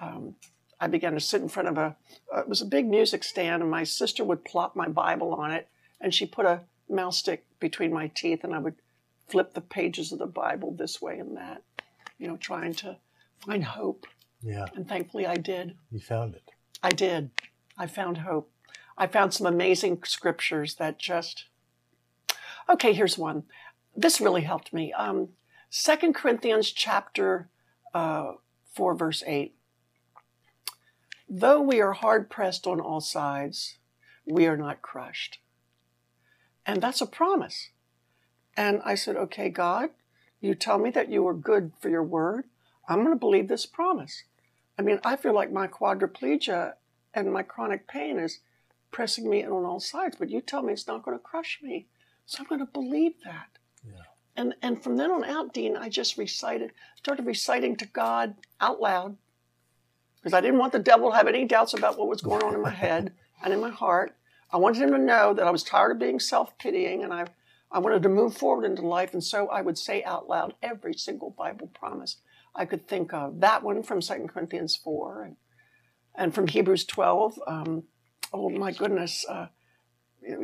Um, 0.00 0.34
I 0.80 0.86
began 0.86 1.14
to 1.14 1.20
sit 1.20 1.42
in 1.42 1.48
front 1.48 1.68
of 1.68 1.78
a, 1.78 1.96
uh, 2.34 2.40
it 2.40 2.48
was 2.48 2.60
a 2.60 2.66
big 2.66 2.86
music 2.86 3.24
stand, 3.24 3.62
and 3.62 3.70
my 3.70 3.84
sister 3.84 4.24
would 4.24 4.44
plop 4.44 4.76
my 4.76 4.88
Bible 4.88 5.34
on 5.34 5.50
it, 5.50 5.68
and 6.00 6.14
she 6.14 6.24
put 6.26 6.46
a 6.46 6.60
mouse 6.88 7.18
stick 7.18 7.44
between 7.58 7.92
my 7.92 8.08
teeth, 8.08 8.44
and 8.44 8.54
I 8.54 8.58
would 8.58 8.76
flip 9.28 9.54
the 9.54 9.60
pages 9.60 10.12
of 10.12 10.18
the 10.20 10.26
Bible 10.26 10.72
this 10.72 11.02
way 11.02 11.18
and 11.18 11.36
that, 11.36 11.62
you 12.18 12.28
know, 12.28 12.36
trying 12.36 12.74
to 12.74 12.96
find 13.44 13.64
hope. 13.64 14.06
yeah, 14.42 14.66
And 14.74 14.88
thankfully 14.88 15.26
I 15.26 15.36
did. 15.36 15.76
you 15.90 15.98
found 16.00 16.34
it. 16.34 16.50
I 16.82 16.90
did. 16.90 17.30
I 17.78 17.86
found 17.86 18.18
hope. 18.18 18.50
I 18.96 19.06
found 19.06 19.32
some 19.32 19.46
amazing 19.46 20.02
scriptures 20.04 20.74
that 20.74 20.98
just. 20.98 21.44
Okay, 22.68 22.92
here's 22.92 23.16
one. 23.16 23.44
This 23.96 24.20
really 24.20 24.42
helped 24.42 24.72
me. 24.72 24.92
Um, 24.92 25.30
2 25.70 26.12
Corinthians 26.12 26.70
chapter 26.70 27.48
uh, 27.94 28.32
4, 28.74 28.94
verse 28.94 29.22
8. 29.26 29.54
Though 31.28 31.60
we 31.60 31.80
are 31.80 31.92
hard 31.92 32.28
pressed 32.30 32.66
on 32.66 32.80
all 32.80 33.00
sides, 33.00 33.78
we 34.26 34.46
are 34.46 34.56
not 34.56 34.82
crushed. 34.82 35.38
And 36.66 36.82
that's 36.82 37.00
a 37.00 37.06
promise. 37.06 37.70
And 38.56 38.80
I 38.84 38.94
said, 38.94 39.16
Okay, 39.16 39.50
God, 39.50 39.90
you 40.40 40.54
tell 40.54 40.78
me 40.78 40.90
that 40.90 41.10
you 41.10 41.26
are 41.28 41.34
good 41.34 41.72
for 41.80 41.88
your 41.88 42.02
word. 42.02 42.44
I'm 42.88 43.04
going 43.04 43.10
to 43.10 43.16
believe 43.16 43.48
this 43.48 43.66
promise. 43.66 44.24
I 44.78 44.82
mean, 44.82 45.00
I 45.04 45.16
feel 45.16 45.34
like 45.34 45.52
my 45.52 45.66
quadriplegia 45.66 46.74
and 47.24 47.32
my 47.32 47.42
chronic 47.42 47.88
pain 47.88 48.18
is 48.18 48.40
pressing 48.90 49.28
me 49.28 49.42
in 49.42 49.50
on 49.50 49.64
all 49.64 49.80
sides, 49.80 50.16
but 50.18 50.30
you 50.30 50.40
tell 50.40 50.62
me 50.62 50.72
it's 50.72 50.86
not 50.86 51.02
going 51.02 51.16
to 51.16 51.22
crush 51.22 51.60
me. 51.62 51.86
So 52.26 52.38
I'm 52.40 52.46
going 52.46 52.60
to 52.60 52.72
believe 52.72 53.14
that. 53.24 53.58
Yeah. 53.84 54.02
And, 54.36 54.54
and 54.62 54.82
from 54.82 54.96
then 54.96 55.10
on 55.10 55.24
out, 55.24 55.52
Dean, 55.52 55.76
I 55.76 55.88
just 55.88 56.18
recited, 56.18 56.72
started 56.96 57.26
reciting 57.26 57.76
to 57.76 57.86
God 57.86 58.34
out 58.60 58.80
loud 58.80 59.16
because 60.16 60.34
I 60.34 60.40
didn't 60.40 60.58
want 60.58 60.72
the 60.72 60.78
devil 60.78 61.10
to 61.10 61.16
have 61.16 61.26
any 61.26 61.44
doubts 61.44 61.74
about 61.74 61.98
what 61.98 62.08
was 62.08 62.20
going 62.20 62.42
on 62.42 62.54
in 62.54 62.62
my 62.62 62.70
head 62.70 63.12
and 63.42 63.52
in 63.52 63.60
my 63.60 63.70
heart. 63.70 64.14
I 64.50 64.56
wanted 64.56 64.82
him 64.82 64.92
to 64.92 64.98
know 64.98 65.34
that 65.34 65.46
I 65.46 65.50
was 65.50 65.62
tired 65.62 65.92
of 65.92 65.98
being 65.98 66.20
self 66.20 66.56
pitying 66.58 67.04
and 67.04 67.12
I, 67.12 67.26
I 67.70 67.78
wanted 67.78 68.02
to 68.02 68.08
move 68.08 68.36
forward 68.36 68.64
into 68.64 68.82
life. 68.82 69.12
And 69.12 69.22
so 69.22 69.48
I 69.48 69.60
would 69.60 69.76
say 69.76 70.02
out 70.04 70.28
loud 70.28 70.54
every 70.62 70.94
single 70.94 71.30
Bible 71.30 71.66
promise 71.68 72.16
I 72.54 72.64
could 72.64 72.88
think 72.88 73.12
of. 73.12 73.40
That 73.40 73.62
one 73.62 73.82
from 73.82 74.00
2 74.00 74.28
Corinthians 74.28 74.76
4 74.76 75.22
and, 75.24 75.36
and 76.14 76.34
from 76.34 76.48
Hebrews 76.48 76.84
12. 76.84 77.40
Um, 77.46 77.84
oh 78.32 78.50
my 78.50 78.72
goodness. 78.72 79.24
Uh, 79.28 79.46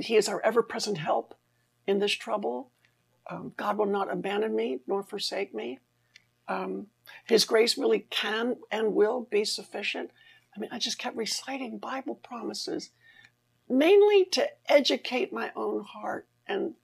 he 0.01 0.17
is 0.17 0.29
our 0.29 0.41
ever 0.43 0.63
present 0.63 0.99
help 0.99 1.35
in 1.87 1.99
this 1.99 2.13
trouble. 2.13 2.71
Um, 3.31 3.53
God 3.57 3.79
will 3.79 3.87
not 3.87 4.13
abandon 4.13 4.55
me 4.55 4.81
nor 4.87 5.03
forsake 5.03 5.55
me. 5.55 5.79
Um, 6.49 6.89
his 7.27 7.45
grace 7.45 7.79
really 7.79 8.07
can 8.11 8.57
and 8.71 8.95
will 8.95 9.27
be 9.31 9.45
sufficient. 9.45 10.11
I 10.55 10.61
mean, 10.61 10.71
I 10.73 10.79
just 10.79 10.99
kept 10.99 11.17
reciting 11.17 11.79
Bible 11.79 12.15
promises, 12.17 12.91
mainly 13.69 14.27
to 14.33 14.49
educate 14.69 15.33
my 15.33 15.51
own 15.57 15.83
heart 15.83 16.29
and 16.47 16.75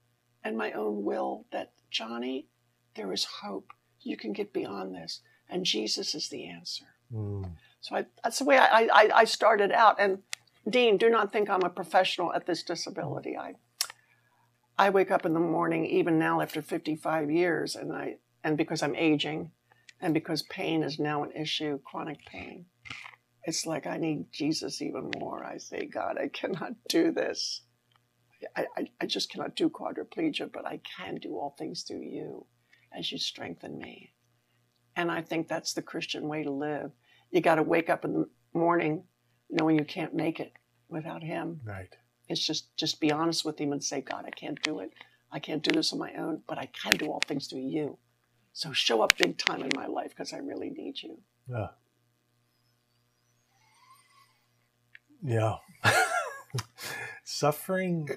and 0.43 0.57
my 0.57 0.71
own 0.71 1.03
will 1.03 1.45
that 1.51 1.71
Joni, 1.91 2.45
there 2.95 3.13
is 3.13 3.23
hope. 3.25 3.71
You 4.01 4.17
can 4.17 4.33
get 4.33 4.51
beyond 4.51 4.95
this, 4.95 5.21
and 5.47 5.63
Jesus 5.63 6.15
is 6.15 6.29
the 6.29 6.47
answer. 6.47 6.85
Mm, 7.13 7.51
So 7.81 7.95
I, 7.95 8.05
that's 8.23 8.39
the 8.39 8.45
way 8.45 8.57
I, 8.57 8.87
I, 8.93 9.09
I 9.13 9.23
started 9.25 9.71
out. 9.71 9.99
And 9.99 10.19
Dean, 10.69 10.97
do 10.97 11.09
not 11.09 11.31
think 11.33 11.49
I'm 11.49 11.63
a 11.63 11.69
professional 11.69 12.33
at 12.33 12.45
this 12.45 12.63
disability. 12.63 13.37
I 13.37 13.55
I 14.77 14.89
wake 14.89 15.11
up 15.11 15.25
in 15.27 15.33
the 15.33 15.39
morning, 15.39 15.85
even 15.85 16.17
now 16.17 16.41
after 16.41 16.61
55 16.61 17.29
years, 17.29 17.75
and 17.75 17.93
I 17.93 18.15
and 18.43 18.57
because 18.57 18.81
I'm 18.81 18.95
aging, 18.95 19.51
and 19.99 20.13
because 20.13 20.41
pain 20.43 20.81
is 20.81 20.97
now 20.97 21.23
an 21.23 21.31
issue, 21.33 21.79
chronic 21.83 22.25
pain, 22.25 22.65
it's 23.43 23.65
like 23.65 23.85
I 23.85 23.97
need 23.97 24.31
Jesus 24.31 24.81
even 24.81 25.11
more. 25.19 25.43
I 25.43 25.57
say, 25.57 25.85
God, 25.85 26.17
I 26.17 26.29
cannot 26.29 26.73
do 26.89 27.11
this. 27.11 27.61
I, 28.55 28.65
I, 28.75 28.87
I 29.01 29.05
just 29.05 29.31
cannot 29.31 29.55
do 29.55 29.69
quadriplegia, 29.69 30.51
but 30.51 30.65
I 30.65 30.79
can 30.97 31.15
do 31.15 31.35
all 31.37 31.55
things 31.57 31.83
through 31.83 32.01
you 32.01 32.45
as 32.97 33.11
you 33.11 33.19
strengthen 33.19 33.77
me. 33.77 34.13
And 34.95 35.11
I 35.11 35.21
think 35.21 35.47
that's 35.47 35.73
the 35.73 35.83
Christian 35.83 36.27
way 36.27 36.43
to 36.43 36.51
live. 36.51 36.91
You 37.31 37.41
got 37.41 37.55
to 37.55 37.63
wake 37.63 37.89
up 37.89 38.05
in 38.05 38.13
the 38.13 38.29
morning 38.53 39.03
knowing 39.49 39.77
you 39.77 39.85
can't 39.85 40.13
make 40.13 40.39
it 40.39 40.53
without 40.89 41.23
Him. 41.23 41.61
right. 41.63 41.95
It's 42.29 42.45
just 42.45 42.75
just 42.77 43.01
be 43.01 43.11
honest 43.11 43.43
with 43.43 43.59
Him 43.59 43.71
and 43.71 43.83
say, 43.83 44.01
God, 44.01 44.25
I 44.25 44.29
can't 44.29 44.61
do 44.63 44.79
it. 44.79 44.91
I 45.31 45.39
can't 45.39 45.63
do 45.63 45.71
this 45.71 45.93
on 45.93 45.99
my 45.99 46.13
own, 46.13 46.41
but 46.47 46.57
I 46.57 46.67
can 46.67 46.93
do 46.93 47.07
all 47.07 47.21
things 47.25 47.47
through 47.47 47.67
you. 47.67 47.97
So 48.53 48.73
show 48.73 49.01
up 49.01 49.17
big 49.17 49.37
time 49.37 49.61
in 49.61 49.69
my 49.75 49.87
life 49.87 50.09
because 50.09 50.33
I 50.33 50.37
really 50.37 50.69
need 50.69 51.01
you. 51.01 51.19
Yeah. 51.47 51.67
Yeah. 55.23 55.55
suffering, 57.23 58.09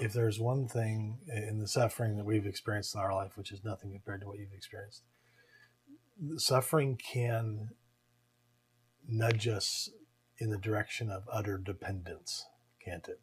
if 0.00 0.12
there's 0.12 0.40
one 0.40 0.68
thing 0.68 1.18
in 1.28 1.58
the 1.58 1.68
suffering 1.68 2.16
that 2.16 2.24
we've 2.24 2.46
experienced 2.46 2.94
in 2.94 3.00
our 3.00 3.14
life, 3.14 3.36
which 3.36 3.52
is 3.52 3.62
nothing 3.64 3.92
compared 3.92 4.22
to 4.22 4.26
what 4.26 4.38
you've 4.38 4.52
experienced, 4.52 5.02
suffering 6.36 6.96
can 6.96 7.68
nudge 9.08 9.48
us 9.48 9.90
in 10.38 10.50
the 10.50 10.58
direction 10.58 11.10
of 11.10 11.24
utter 11.32 11.58
dependence, 11.58 12.46
can't 12.84 13.08
it? 13.08 13.20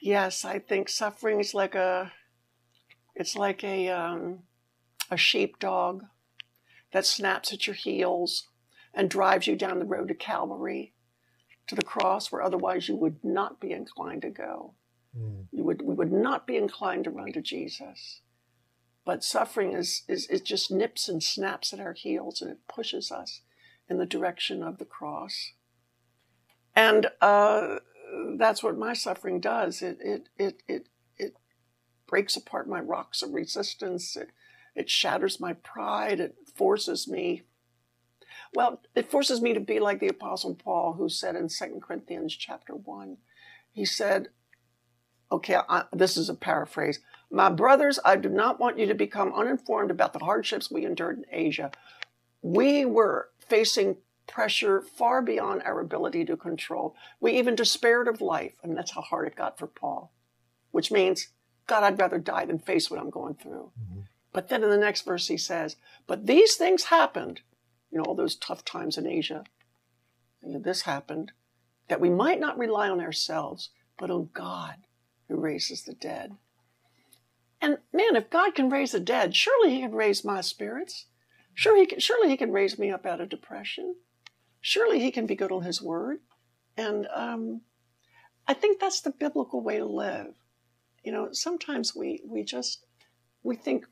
Yes, 0.00 0.44
I 0.44 0.58
think 0.60 0.88
suffering 0.88 1.40
is 1.40 1.54
like 1.54 1.74
a 1.74 2.12
it's 3.14 3.36
like 3.36 3.64
a 3.64 3.88
um, 3.88 4.44
a 5.10 5.16
sheepdog 5.16 6.04
that 6.92 7.04
snaps 7.04 7.52
at 7.52 7.66
your 7.66 7.74
heels 7.74 8.48
and 8.94 9.10
drives 9.10 9.46
you 9.46 9.56
down 9.56 9.80
the 9.80 9.84
road 9.84 10.08
to 10.08 10.14
Calvary, 10.14 10.94
to 11.66 11.74
the 11.74 11.82
cross 11.82 12.30
where 12.30 12.42
otherwise 12.42 12.88
you 12.88 12.96
would 12.96 13.22
not 13.24 13.60
be 13.60 13.72
inclined 13.72 14.22
to 14.22 14.30
go. 14.30 14.74
Mm. 15.16 15.46
You 15.50 15.64
would 15.64 15.82
we 15.82 15.94
would 15.94 16.12
not 16.12 16.46
be 16.46 16.56
inclined 16.56 17.04
to 17.04 17.10
run 17.10 17.32
to 17.32 17.42
Jesus. 17.42 18.22
But 19.04 19.24
suffering 19.24 19.72
is, 19.72 20.02
is 20.06 20.26
it 20.28 20.44
just 20.44 20.70
nips 20.70 21.08
and 21.08 21.22
snaps 21.22 21.72
at 21.72 21.80
our 21.80 21.94
heels 21.94 22.42
and 22.42 22.50
it 22.50 22.58
pushes 22.68 23.10
us 23.10 23.40
in 23.88 23.98
the 23.98 24.06
direction 24.06 24.62
of 24.62 24.78
the 24.78 24.84
cross. 24.84 25.52
And 26.74 27.08
uh, 27.20 27.76
that's 28.36 28.62
what 28.62 28.78
my 28.78 28.92
suffering 28.92 29.40
does. 29.40 29.82
It, 29.82 29.98
it, 30.00 30.28
it, 30.38 30.62
it, 30.68 30.88
it 31.16 31.36
breaks 32.06 32.36
apart 32.36 32.68
my 32.68 32.80
rocks 32.80 33.22
of 33.22 33.34
resistance. 33.34 34.16
It, 34.16 34.30
it 34.74 34.88
shatters 34.88 35.40
my 35.40 35.54
pride. 35.54 36.20
It 36.20 36.36
forces 36.54 37.08
me. 37.08 37.42
Well, 38.54 38.80
it 38.94 39.10
forces 39.10 39.40
me 39.40 39.52
to 39.54 39.60
be 39.60 39.80
like 39.80 40.00
the 40.00 40.08
Apostle 40.08 40.54
Paul, 40.54 40.94
who 40.94 41.08
said 41.08 41.36
in 41.36 41.48
2 41.48 41.80
Corinthians 41.82 42.34
chapter 42.34 42.74
1, 42.74 43.16
he 43.72 43.84
said, 43.84 44.28
okay, 45.30 45.58
I, 45.68 45.84
this 45.92 46.16
is 46.16 46.28
a 46.28 46.34
paraphrase. 46.34 47.00
My 47.30 47.50
brothers, 47.50 47.98
I 48.04 48.16
do 48.16 48.28
not 48.28 48.58
want 48.58 48.78
you 48.78 48.86
to 48.86 48.94
become 48.94 49.34
uninformed 49.34 49.90
about 49.90 50.12
the 50.12 50.20
hardships 50.20 50.70
we 50.70 50.86
endured 50.86 51.18
in 51.18 51.24
Asia. 51.30 51.70
We 52.40 52.84
were 52.84 53.28
facing 53.48 53.96
pressure 54.26 54.82
far 54.82 55.22
beyond 55.22 55.62
our 55.62 55.80
ability 55.80 56.24
to 56.26 56.36
control. 56.36 56.94
We 57.20 57.32
even 57.32 57.54
despaired 57.54 58.06
of 58.06 58.20
life, 58.20 58.54
and 58.62 58.76
that's 58.76 58.92
how 58.92 59.00
hard 59.00 59.26
it 59.26 59.36
got 59.36 59.58
for 59.58 59.66
Paul, 59.66 60.12
which 60.70 60.92
means, 60.92 61.28
God, 61.66 61.82
I'd 61.82 61.98
rather 61.98 62.18
die 62.18 62.44
than 62.44 62.58
face 62.58 62.90
what 62.90 63.00
I'm 63.00 63.10
going 63.10 63.34
through. 63.34 63.72
Mm-hmm. 63.80 64.00
But 64.32 64.48
then 64.48 64.62
in 64.62 64.70
the 64.70 64.76
next 64.76 65.04
verse, 65.04 65.28
he 65.28 65.36
says, 65.36 65.76
But 66.06 66.26
these 66.26 66.54
things 66.54 66.84
happened, 66.84 67.40
you 67.90 67.98
know, 67.98 68.04
all 68.04 68.14
those 68.14 68.36
tough 68.36 68.64
times 68.64 68.96
in 68.98 69.06
Asia. 69.06 69.44
And 70.42 70.62
this 70.62 70.82
happened 70.82 71.32
that 71.88 72.00
we 72.00 72.10
might 72.10 72.38
not 72.38 72.58
rely 72.58 72.88
on 72.88 73.00
ourselves, 73.00 73.70
but 73.98 74.10
on 74.10 74.30
God 74.34 74.76
who 75.28 75.36
raises 75.36 75.82
the 75.82 75.94
dead. 75.94 76.36
And 77.60 77.78
man, 77.92 78.14
if 78.14 78.30
God 78.30 78.54
can 78.54 78.70
raise 78.70 78.92
the 78.92 79.00
dead, 79.00 79.34
surely 79.34 79.74
He 79.74 79.80
can 79.80 79.92
raise 79.92 80.24
my 80.24 80.40
spirits. 80.40 81.06
Sure, 81.58 81.76
he 81.76 81.86
can, 81.86 81.98
surely 81.98 82.28
He 82.28 82.36
can 82.36 82.52
raise 82.52 82.78
me 82.78 82.90
up 82.90 83.04
out 83.04 83.20
of 83.20 83.28
depression 83.28 83.96
surely 84.60 85.00
he 85.00 85.10
can 85.10 85.26
be 85.26 85.34
good 85.34 85.52
on 85.52 85.62
his 85.62 85.82
word. 85.82 86.20
And 86.76 87.06
um, 87.14 87.62
I 88.46 88.54
think 88.54 88.80
that's 88.80 89.00
the 89.00 89.10
biblical 89.10 89.62
way 89.62 89.78
to 89.78 89.86
live. 89.86 90.34
You 91.04 91.12
know, 91.12 91.28
sometimes 91.32 91.94
we, 91.94 92.22
we 92.26 92.42
just, 92.42 92.84
we 93.42 93.56
think, 93.56 93.86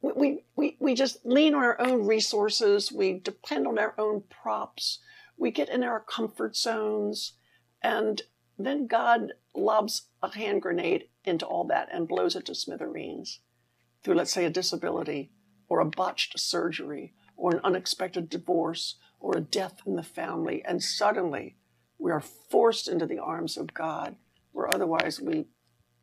we, 0.00 0.44
we, 0.56 0.76
we 0.80 0.94
just 0.94 1.24
lean 1.24 1.54
on 1.54 1.62
our 1.62 1.80
own 1.80 2.06
resources. 2.06 2.92
We 2.92 3.18
depend 3.18 3.66
on 3.66 3.78
our 3.78 3.94
own 3.98 4.22
props. 4.30 5.00
We 5.36 5.50
get 5.50 5.68
in 5.68 5.82
our 5.82 6.00
comfort 6.00 6.56
zones. 6.56 7.34
And 7.82 8.22
then 8.58 8.86
God 8.86 9.32
lobs 9.54 10.06
a 10.22 10.34
hand 10.34 10.62
grenade 10.62 11.08
into 11.24 11.46
all 11.46 11.64
that 11.64 11.88
and 11.92 12.08
blows 12.08 12.36
it 12.36 12.46
to 12.46 12.54
smithereens 12.54 13.40
through, 14.02 14.14
let's 14.14 14.32
say, 14.32 14.44
a 14.44 14.50
disability 14.50 15.32
or 15.68 15.80
a 15.80 15.86
botched 15.86 16.38
surgery 16.38 17.12
or 17.36 17.54
an 17.54 17.60
unexpected 17.64 18.28
divorce 18.28 18.96
or 19.20 19.36
a 19.36 19.40
death 19.40 19.80
in 19.86 19.96
the 19.96 20.02
family, 20.02 20.62
and 20.64 20.82
suddenly 20.82 21.56
we 21.98 22.10
are 22.10 22.20
forced 22.20 22.88
into 22.88 23.06
the 23.06 23.18
arms 23.18 23.56
of 23.56 23.74
God, 23.74 24.16
where 24.52 24.72
otherwise 24.72 25.20
we 25.20 25.46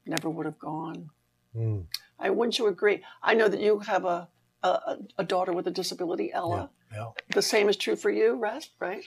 never 0.05 0.29
would 0.29 0.45
have 0.45 0.59
gone. 0.59 1.09
Mm. 1.55 1.85
I 2.19 2.29
wouldn't 2.29 2.59
you 2.59 2.67
agree? 2.67 3.03
I 3.23 3.33
know 3.33 3.47
that 3.47 3.61
you 3.61 3.79
have 3.79 4.05
a 4.05 4.29
a, 4.65 4.97
a 5.17 5.23
daughter 5.23 5.53
with 5.53 5.67
a 5.67 5.71
disability, 5.71 6.31
Ella. 6.33 6.69
Yeah, 6.91 6.97
yeah. 6.97 7.11
The 7.33 7.41
same 7.41 7.69
is 7.69 7.77
true 7.77 7.95
for 7.95 8.09
you, 8.09 8.35
Rhett, 8.35 8.69
right? 8.79 9.05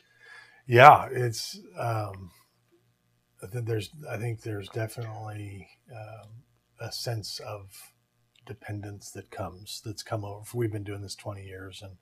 Yeah, 0.67 1.09
it's. 1.11 1.59
Um, 1.79 2.31
I 3.43 3.47
think 3.47 3.67
there's. 3.67 3.91
I 4.09 4.17
think 4.17 4.43
there's 4.43 4.69
definitely 4.69 5.69
um, 5.93 6.45
a 6.81 6.93
sense 6.93 7.41
of 7.41 7.71
dependence 8.49 9.11
that 9.13 9.31
comes 9.31 9.81
that's 9.85 10.03
come 10.03 10.25
over. 10.25 10.45
We've 10.55 10.73
been 10.73 10.83
doing 10.83 11.03
this 11.03 11.15
20 11.15 11.45
years, 11.45 11.83
and 11.83 11.97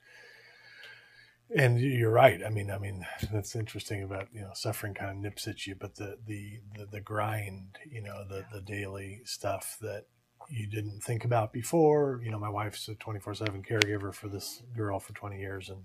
and 1.54 1.80
you're 1.80 2.10
right. 2.10 2.40
I 2.44 2.48
mean, 2.48 2.70
I 2.70 2.78
mean, 2.78 3.06
that's 3.32 3.54
interesting 3.54 4.02
about 4.02 4.28
you 4.32 4.40
know 4.40 4.52
suffering 4.54 4.94
kind 4.94 5.10
of 5.10 5.16
nips 5.16 5.46
at 5.46 5.66
you, 5.66 5.74
but 5.74 5.96
the 5.96 6.18
the 6.26 6.60
the, 6.76 6.86
the 6.86 7.00
grind, 7.00 7.78
you 7.90 8.02
know, 8.02 8.24
the 8.28 8.44
the 8.52 8.60
daily 8.60 9.20
stuff 9.24 9.76
that 9.80 10.06
you 10.48 10.66
didn't 10.66 11.02
think 11.02 11.24
about 11.24 11.52
before. 11.52 12.20
You 12.24 12.30
know, 12.30 12.38
my 12.38 12.48
wife's 12.48 12.88
a 12.88 12.94
24 12.94 13.34
seven 13.34 13.62
caregiver 13.62 14.14
for 14.14 14.28
this 14.28 14.62
girl 14.76 15.00
for 15.00 15.12
20 15.12 15.38
years, 15.38 15.68
and 15.68 15.84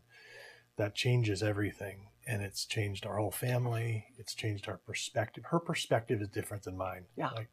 that 0.78 0.96
changes 0.96 1.44
everything. 1.44 2.08
And 2.28 2.44
it's 2.44 2.66
changed 2.66 3.06
our 3.06 3.18
whole 3.18 3.32
family. 3.32 4.06
It's 4.20 4.36
changed 4.36 4.70
our 4.70 4.78
perspective. 4.78 5.46
Her 5.48 5.60
perspective 5.60 6.22
is 6.22 6.30
different 6.30 6.64
than 6.64 6.78
mine. 6.78 7.06
Yeah. 7.16 7.30
Like 7.36 7.50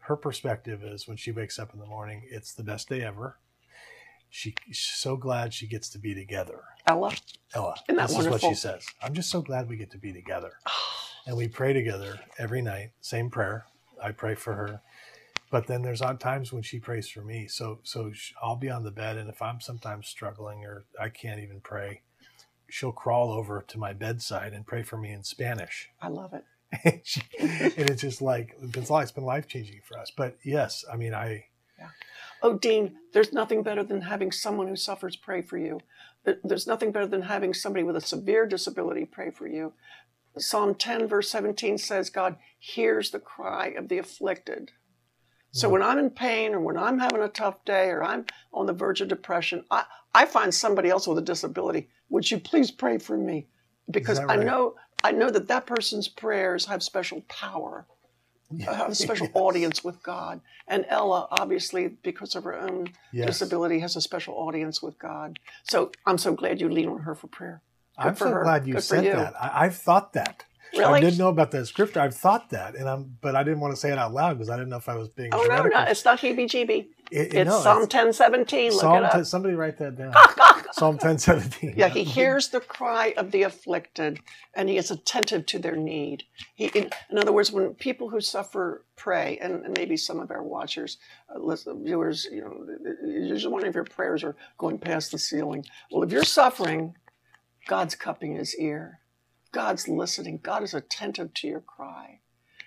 her 0.00 0.16
perspective 0.16 0.82
is 0.82 1.06
when 1.06 1.16
she 1.16 1.32
wakes 1.32 1.58
up 1.58 1.72
in 1.72 1.80
the 1.80 1.86
morning, 1.86 2.22
it's 2.30 2.54
the 2.54 2.64
best 2.64 2.88
day 2.88 3.02
ever 3.02 3.38
she, 4.32 4.54
she's 4.68 4.78
so 4.78 5.16
glad 5.16 5.52
she 5.52 5.66
gets 5.66 5.90
to 5.90 5.98
be 5.98 6.14
together. 6.14 6.62
Ella. 6.86 7.12
Ella. 7.54 7.74
Isn't 7.86 7.96
that 7.96 8.08
this 8.08 8.16
wonderful? 8.16 8.36
is 8.36 8.42
what 8.42 8.48
she 8.48 8.54
says. 8.54 8.86
I'm 9.02 9.12
just 9.12 9.28
so 9.30 9.42
glad 9.42 9.68
we 9.68 9.76
get 9.76 9.90
to 9.90 9.98
be 9.98 10.12
together. 10.12 10.52
Oh. 10.66 10.96
and 11.26 11.36
we 11.36 11.48
pray 11.48 11.74
together 11.74 12.18
every 12.38 12.62
night. 12.62 12.92
Same 13.02 13.28
prayer. 13.28 13.66
I 14.02 14.12
pray 14.12 14.34
for 14.34 14.54
her. 14.54 14.80
But 15.50 15.66
then 15.66 15.82
there's 15.82 16.00
odd 16.00 16.18
times 16.18 16.50
when 16.50 16.62
she 16.62 16.80
prays 16.80 17.10
for 17.10 17.20
me. 17.20 17.46
So 17.46 17.80
so 17.82 18.10
I'll 18.42 18.56
be 18.56 18.70
on 18.70 18.84
the 18.84 18.90
bed, 18.90 19.18
and 19.18 19.28
if 19.28 19.42
I'm 19.42 19.60
sometimes 19.60 20.08
struggling 20.08 20.64
or 20.64 20.86
I 20.98 21.10
can't 21.10 21.40
even 21.40 21.60
pray, 21.60 22.00
she'll 22.70 22.90
crawl 22.90 23.30
over 23.30 23.62
to 23.68 23.78
my 23.78 23.92
bedside 23.92 24.54
and 24.54 24.66
pray 24.66 24.82
for 24.82 24.96
me 24.96 25.12
in 25.12 25.22
Spanish. 25.24 25.90
I 26.00 26.08
love 26.08 26.32
it. 26.32 26.44
and, 26.84 27.00
she, 27.04 27.22
and 27.38 27.90
it's 27.90 28.02
just 28.02 28.22
like 28.22 28.56
it's 28.60 29.12
been 29.12 29.24
life 29.24 29.48
changing 29.48 29.80
for 29.84 29.98
us. 29.98 30.10
But 30.16 30.36
yes, 30.44 30.84
I 30.90 30.96
mean 30.96 31.14
I. 31.14 31.46
Yeah. 31.78 31.88
Oh, 32.42 32.58
Dean, 32.58 32.96
there's 33.12 33.32
nothing 33.32 33.62
better 33.62 33.84
than 33.84 34.02
having 34.02 34.32
someone 34.32 34.68
who 34.68 34.76
suffers 34.76 35.16
pray 35.16 35.42
for 35.42 35.58
you. 35.58 35.80
There's 36.44 36.66
nothing 36.66 36.92
better 36.92 37.06
than 37.06 37.22
having 37.22 37.54
somebody 37.54 37.84
with 37.84 37.96
a 37.96 38.00
severe 38.00 38.46
disability 38.46 39.04
pray 39.04 39.30
for 39.30 39.46
you. 39.46 39.72
Psalm 40.38 40.74
10, 40.74 41.08
verse 41.08 41.30
17 41.30 41.78
says, 41.78 42.10
God 42.10 42.36
hears 42.58 43.10
the 43.10 43.18
cry 43.18 43.68
of 43.68 43.88
the 43.88 43.98
afflicted. 43.98 44.72
So 45.50 45.66
mm-hmm. 45.66 45.72
when 45.72 45.82
I'm 45.82 45.98
in 45.98 46.10
pain 46.10 46.54
or 46.54 46.60
when 46.60 46.78
I'm 46.78 46.98
having 46.98 47.22
a 47.22 47.28
tough 47.28 47.64
day 47.64 47.88
or 47.88 48.02
I'm 48.02 48.26
on 48.52 48.66
the 48.66 48.72
verge 48.72 49.00
of 49.00 49.08
depression, 49.08 49.64
I, 49.70 49.84
I 50.14 50.26
find 50.26 50.54
somebody 50.54 50.88
else 50.88 51.06
with 51.06 51.18
a 51.18 51.22
disability. 51.22 51.88
Would 52.08 52.30
you 52.30 52.38
please 52.38 52.70
pray 52.70 52.98
for 52.98 53.16
me? 53.16 53.48
Because 53.90 54.20
right? 54.20 54.38
I 54.38 54.42
know 54.42 54.76
I 55.04 55.12
know 55.12 55.30
that 55.30 55.48
that 55.48 55.66
person's 55.66 56.08
prayers 56.08 56.66
have 56.66 56.82
special 56.82 57.22
power 57.28 57.86
uh, 58.66 58.74
have 58.74 58.90
a 58.90 58.94
special 58.94 59.26
yes. 59.34 59.36
audience 59.36 59.84
with 59.84 60.02
God. 60.02 60.40
And 60.68 60.84
Ella, 60.88 61.28
obviously, 61.30 61.88
because 61.88 62.34
of 62.34 62.44
her 62.44 62.58
own 62.58 62.88
yes. 63.12 63.26
disability, 63.26 63.78
has 63.80 63.96
a 63.96 64.00
special 64.00 64.34
audience 64.34 64.82
with 64.82 64.98
God. 64.98 65.38
So 65.64 65.90
I'm 66.06 66.18
so 66.18 66.34
glad 66.34 66.60
you 66.60 66.68
lean 66.68 66.88
on 66.88 67.00
her 67.00 67.14
for 67.14 67.26
prayer. 67.28 67.62
Good 67.98 68.08
I'm 68.08 68.16
so 68.16 68.30
her. 68.30 68.42
glad 68.42 68.66
you 68.66 68.74
Good 68.74 68.82
said 68.82 69.04
you. 69.04 69.12
that. 69.12 69.34
I, 69.40 69.64
have 69.64 69.76
thought 69.76 70.12
that. 70.14 70.44
Really? 70.72 70.98
I 70.98 71.00
didn't 71.00 71.18
know 71.18 71.28
about 71.28 71.50
that 71.50 71.66
scripture. 71.66 72.00
I've 72.00 72.14
thought 72.14 72.50
that, 72.50 72.74
and 72.76 72.88
I'm, 72.88 73.16
but 73.20 73.36
I 73.36 73.42
didn't 73.42 73.60
want 73.60 73.74
to 73.74 73.80
say 73.80 73.92
it 73.92 73.98
out 73.98 74.14
loud 74.14 74.38
because 74.38 74.48
I 74.48 74.56
didn't 74.56 74.70
know 74.70 74.78
if 74.78 74.88
I 74.88 74.94
was 74.94 75.08
being. 75.08 75.28
Oh 75.32 75.44
no, 75.48 75.64
no, 75.64 75.80
it's 75.82 76.04
not 76.04 76.18
heebie-jeebie. 76.20 76.86
It, 77.10 77.34
it's 77.34 77.50
no, 77.50 77.60
Psalm 77.60 77.86
ten 77.88 78.10
seventeen. 78.12 78.70
Look 78.72 78.80
Psalm 78.80 78.96
it 78.98 79.04
up. 79.04 79.12
10, 79.12 79.24
somebody 79.26 79.54
write 79.54 79.76
that 79.78 79.96
down. 79.96 80.14
Psalm 80.72 80.96
ten 80.96 81.18
seventeen. 81.18 81.74
Yeah, 81.76 81.88
he 81.88 82.04
hears 82.04 82.48
the 82.48 82.60
cry 82.60 83.12
of 83.18 83.32
the 83.32 83.42
afflicted, 83.42 84.20
and 84.54 84.70
he 84.70 84.78
is 84.78 84.90
attentive 84.90 85.44
to 85.46 85.58
their 85.58 85.76
need. 85.76 86.24
He, 86.54 86.66
in, 86.68 86.88
in 87.10 87.18
other 87.18 87.32
words, 87.32 87.52
when 87.52 87.74
people 87.74 88.08
who 88.08 88.22
suffer 88.22 88.86
pray, 88.96 89.38
and, 89.42 89.66
and 89.66 89.76
maybe 89.76 89.98
some 89.98 90.20
of 90.20 90.30
our 90.30 90.42
watchers, 90.42 90.96
uh, 91.34 91.38
listen, 91.38 91.84
viewers, 91.84 92.26
you 92.32 92.40
know, 92.40 92.66
you're 93.06 93.34
just 93.34 93.50
wondering 93.50 93.68
if 93.68 93.74
your 93.74 93.84
prayers 93.84 94.24
are 94.24 94.36
going 94.56 94.78
past 94.78 95.12
the 95.12 95.18
ceiling. 95.18 95.66
Well, 95.90 96.02
if 96.02 96.10
you're 96.10 96.24
suffering, 96.24 96.94
God's 97.68 97.94
cupping 97.94 98.36
his 98.36 98.56
ear. 98.56 99.00
God's 99.52 99.88
listening. 99.88 100.40
God 100.42 100.62
is 100.62 100.74
attentive 100.74 101.32
to 101.34 101.46
your 101.46 101.60
cry. 101.60 102.20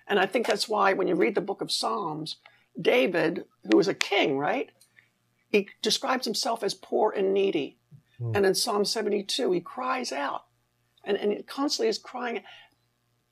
And 0.08 0.20
I 0.20 0.27
think 0.27 0.48
that's 0.48 0.70
why 0.70 0.94
when 0.94 1.08
you 1.08 1.15
read 1.15 1.36
the 1.36 1.42
book 1.42 1.62
of 1.62 1.72
Psalms, 1.72 2.38
David, 2.80 3.46
who 3.70 3.77
was 3.77 3.88
a 3.88 3.94
king, 3.94 4.38
right? 4.38 4.70
He 5.50 5.70
describes 5.82 6.25
himself 6.25 6.63
as 6.63 6.74
poor 6.75 7.12
and 7.12 7.34
needy. 7.34 7.77
Mm. 8.22 8.38
And 8.38 8.46
in 8.46 8.56
Psalm 8.56 8.86
72, 8.86 9.51
he 9.51 9.62
cries 9.62 10.12
out 10.12 10.46
and, 11.04 11.18
and 11.18 11.32
he 11.34 11.44
constantly 11.44 11.89
is 11.89 11.98
crying. 11.98 12.44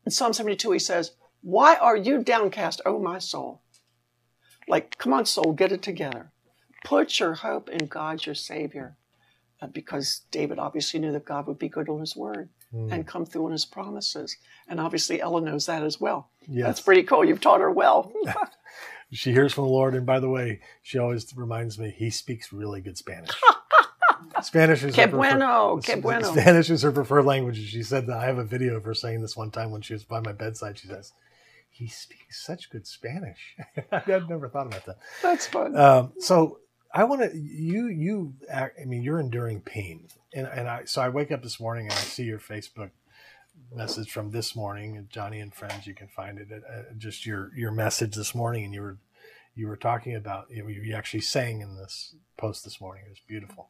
In 0.05 0.11
Psalm 0.11 0.33
72, 0.33 0.71
he 0.71 0.79
says, 0.79 1.11
Why 1.41 1.75
are 1.75 1.97
you 1.97 2.23
downcast, 2.23 2.81
O 2.85 2.99
my 2.99 3.19
soul? 3.19 3.61
Like, 4.67 4.97
come 4.97 5.13
on, 5.13 5.25
soul, 5.25 5.53
get 5.53 5.71
it 5.71 5.81
together. 5.81 6.31
Put 6.85 7.19
your 7.19 7.35
hope 7.35 7.69
in 7.69 7.87
God, 7.87 8.25
your 8.25 8.35
Savior. 8.35 8.97
uh, 9.61 9.67
because 9.67 10.21
David 10.31 10.59
obviously 10.59 10.99
knew 10.99 11.11
that 11.11 11.25
God 11.25 11.47
would 11.47 11.59
be 11.59 11.69
good 11.69 11.89
on 11.89 11.99
his 11.99 12.15
word 12.15 12.49
Mm. 12.73 12.91
and 12.91 13.05
come 13.07 13.25
through 13.25 13.45
on 13.45 13.51
his 13.51 13.65
promises. 13.65 14.35
And 14.67 14.79
obviously, 14.79 15.21
Ella 15.21 15.41
knows 15.41 15.67
that 15.67 15.83
as 15.83 16.01
well. 16.01 16.29
yes. 16.47 16.65
That's 16.65 16.81
pretty 16.81 17.03
cool. 17.03 17.23
You've 17.23 17.41
taught 17.41 17.61
her 17.61 17.71
well. 17.71 18.11
She 19.11 19.31
hears 19.31 19.53
from 19.53 19.65
the 19.65 19.69
Lord, 19.69 19.93
and 19.93 20.07
by 20.07 20.19
the 20.19 20.27
way, 20.27 20.59
she 20.81 20.97
always 20.97 21.31
reminds 21.37 21.77
me 21.77 21.93
he 21.95 22.09
speaks 22.09 22.51
really 22.51 22.81
good 22.81 22.97
Spanish. 22.97 23.29
Spanish 24.41 24.83
is 24.83 24.95
que 24.95 25.03
her 25.03 25.09
prefer- 25.09 25.17
bueno, 25.37 25.79
que 25.83 25.97
bueno. 25.97 26.31
Spanish 26.31 26.71
is 26.71 26.81
her 26.81 26.91
preferred 26.91 27.25
language. 27.25 27.63
She 27.69 27.83
said 27.83 28.07
that 28.07 28.17
I 28.17 28.25
have 28.25 28.39
a 28.39 28.43
video 28.43 28.75
of 28.75 28.83
her 28.85 28.95
saying 28.95 29.21
this 29.21 29.37
one 29.37 29.51
time 29.51 29.69
when 29.69 29.83
she 29.83 29.93
was 29.93 30.03
by 30.03 30.19
my 30.19 30.31
bedside. 30.31 30.79
She 30.79 30.87
says, 30.87 31.13
"He 31.69 31.87
speaks 31.87 32.43
such 32.43 32.71
good 32.71 32.87
Spanish." 32.87 33.55
I'd 33.91 34.27
never 34.27 34.49
thought 34.49 34.65
about 34.65 34.85
that. 34.87 34.97
That's 35.21 35.45
fun. 35.45 35.75
Um, 35.77 36.13
so 36.19 36.57
I 36.93 37.05
want 37.05 37.21
to 37.23 37.35
you 37.35 37.87
you 37.87 38.35
I 38.53 38.69
mean 38.85 39.01
you're 39.01 39.19
enduring 39.19 39.61
pain, 39.61 40.07
and 40.33 40.47
and 40.47 40.67
I 40.67 40.85
so 40.85 41.01
I 41.01 41.09
wake 41.09 41.31
up 41.31 41.41
this 41.41 41.59
morning 41.59 41.85
and 41.87 41.93
I 41.93 41.97
see 41.97 42.23
your 42.23 42.39
Facebook 42.39 42.91
message 43.71 44.11
from 44.11 44.31
this 44.31 44.55
morning, 44.55 45.07
Joni 45.11 45.41
and 45.41 45.53
friends. 45.53 45.87
You 45.87 45.95
can 45.95 46.07
find 46.07 46.37
it 46.37 46.51
at, 46.51 46.63
uh, 46.63 46.83
just 46.97 47.25
your 47.25 47.51
your 47.55 47.71
message 47.71 48.15
this 48.15 48.35
morning, 48.35 48.65
and 48.65 48.73
you 48.73 48.81
were 48.81 48.97
you 49.55 49.67
were 49.67 49.75
talking 49.75 50.15
about 50.15 50.47
you, 50.51 50.63
know, 50.63 50.69
you 50.69 50.93
actually 50.93 51.21
sang 51.21 51.61
in 51.61 51.77
this 51.77 52.15
post 52.37 52.63
this 52.63 52.79
morning. 52.79 53.05
It 53.07 53.09
was 53.09 53.21
beautiful, 53.27 53.69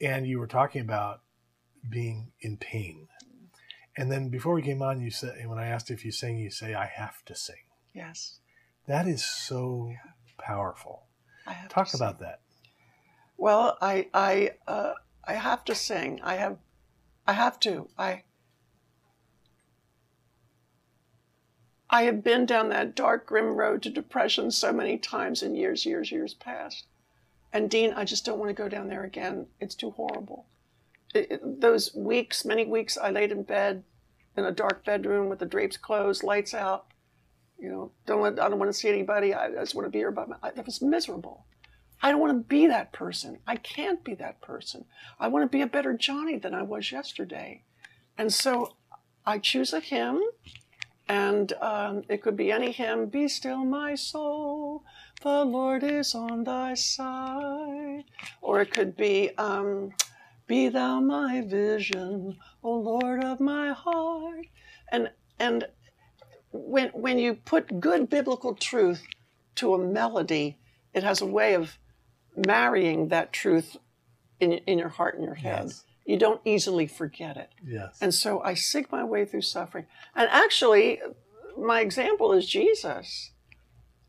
and 0.00 0.26
you 0.26 0.40
were 0.40 0.48
talking 0.48 0.80
about 0.80 1.20
being 1.88 2.32
in 2.40 2.56
pain. 2.56 3.06
And 3.96 4.10
then 4.10 4.30
before 4.30 4.54
we 4.54 4.62
came 4.62 4.80
on, 4.82 5.00
you 5.00 5.10
said, 5.10 5.36
and 5.38 5.50
when 5.50 5.58
I 5.58 5.66
asked 5.66 5.90
if 5.90 6.04
you 6.04 6.10
sing, 6.10 6.38
you 6.38 6.50
say, 6.50 6.74
"I 6.74 6.86
have 6.86 7.24
to 7.26 7.36
sing." 7.36 7.56
yes. 7.94 8.38
That 8.88 9.06
is 9.06 9.24
so 9.24 9.92
powerful. 10.38 11.04
I 11.46 11.52
have 11.52 11.68
to 11.68 11.74
Talk 11.74 11.94
about 11.94 12.20
that. 12.20 12.40
Well, 13.36 13.76
I 13.80 14.08
I 14.14 14.52
uh, 14.66 14.94
I 15.24 15.34
have 15.34 15.64
to 15.64 15.74
sing. 15.74 16.20
I 16.22 16.34
have 16.36 16.58
I 17.26 17.32
have 17.32 17.58
to. 17.60 17.88
I 17.98 18.22
I 21.90 22.02
have 22.04 22.24
been 22.24 22.46
down 22.46 22.70
that 22.70 22.94
dark, 22.94 23.26
grim 23.26 23.54
road 23.54 23.82
to 23.82 23.90
depression 23.90 24.50
so 24.50 24.72
many 24.72 24.96
times 24.96 25.42
in 25.42 25.54
years, 25.54 25.84
years, 25.84 26.10
years 26.10 26.32
past. 26.32 26.86
And 27.52 27.68
Dean, 27.68 27.92
I 27.92 28.04
just 28.06 28.24
don't 28.24 28.38
want 28.38 28.48
to 28.48 28.54
go 28.54 28.68
down 28.68 28.88
there 28.88 29.04
again. 29.04 29.46
It's 29.60 29.74
too 29.74 29.90
horrible. 29.90 30.46
It, 31.14 31.30
it- 31.32 31.60
those 31.60 31.94
weeks, 31.94 32.46
many 32.46 32.64
weeks, 32.64 32.96
I 32.96 33.10
laid 33.10 33.30
in 33.30 33.42
bed 33.42 33.84
in 34.38 34.46
a 34.46 34.50
dark 34.52 34.86
bedroom 34.86 35.28
with 35.28 35.38
the 35.38 35.44
drapes 35.46 35.76
closed, 35.76 36.22
lights 36.22 36.54
out. 36.54 36.86
You 37.62 37.70
know, 37.70 37.92
don't 38.06 38.20
let, 38.20 38.40
I 38.40 38.48
don't 38.48 38.58
want 38.58 38.70
to 38.70 38.76
see 38.76 38.88
anybody. 38.88 39.32
I 39.32 39.48
just 39.52 39.76
want 39.76 39.86
to 39.86 39.90
be 39.90 39.98
here 39.98 40.10
by 40.10 40.26
myself. 40.26 40.56
That 40.56 40.66
was 40.66 40.82
miserable. 40.82 41.46
I 42.02 42.10
don't 42.10 42.18
want 42.20 42.32
to 42.32 42.48
be 42.48 42.66
that 42.66 42.92
person. 42.92 43.38
I 43.46 43.54
can't 43.54 44.02
be 44.02 44.14
that 44.16 44.40
person. 44.40 44.84
I 45.20 45.28
want 45.28 45.44
to 45.44 45.56
be 45.56 45.62
a 45.62 45.68
better 45.68 45.94
Joni 45.94 46.42
than 46.42 46.54
I 46.54 46.62
was 46.62 46.90
yesterday. 46.90 47.62
And 48.18 48.32
so 48.32 48.74
I 49.24 49.38
choose 49.38 49.72
a 49.72 49.78
hymn, 49.78 50.20
and 51.08 51.52
um, 51.60 52.02
it 52.08 52.20
could 52.20 52.36
be 52.36 52.50
any 52.50 52.72
hymn 52.72 53.06
Be 53.06 53.28
still, 53.28 53.64
my 53.64 53.94
soul, 53.94 54.82
the 55.22 55.44
Lord 55.44 55.84
is 55.84 56.16
on 56.16 56.42
thy 56.42 56.74
side. 56.74 58.06
Or 58.40 58.60
it 58.60 58.72
could 58.72 58.96
be 58.96 59.30
um, 59.38 59.92
Be 60.48 60.68
thou 60.68 60.98
my 60.98 61.42
vision, 61.42 62.38
O 62.64 62.72
Lord 62.72 63.22
of 63.22 63.38
my 63.38 63.70
heart. 63.70 64.46
And, 64.90 65.12
and 65.38 65.68
when, 66.52 66.88
when 66.90 67.18
you 67.18 67.34
put 67.34 67.80
good 67.80 68.08
biblical 68.08 68.54
truth 68.54 69.02
to 69.56 69.74
a 69.74 69.78
melody, 69.78 70.58
it 70.94 71.02
has 71.02 71.20
a 71.20 71.26
way 71.26 71.54
of 71.54 71.78
marrying 72.46 73.08
that 73.08 73.32
truth 73.32 73.76
in, 74.40 74.52
in 74.52 74.78
your 74.78 74.88
heart 74.88 75.16
and 75.16 75.24
your 75.24 75.34
head. 75.34 75.64
Yes. 75.66 75.84
You 76.04 76.16
don't 76.16 76.40
easily 76.44 76.86
forget 76.86 77.36
it. 77.36 77.50
Yes. 77.64 77.98
And 78.00 78.12
so 78.12 78.40
I 78.42 78.54
seek 78.54 78.90
my 78.90 79.04
way 79.04 79.24
through 79.24 79.42
suffering. 79.42 79.86
And 80.14 80.28
actually, 80.30 81.00
my 81.56 81.80
example 81.80 82.32
is 82.32 82.48
Jesus. 82.48 83.30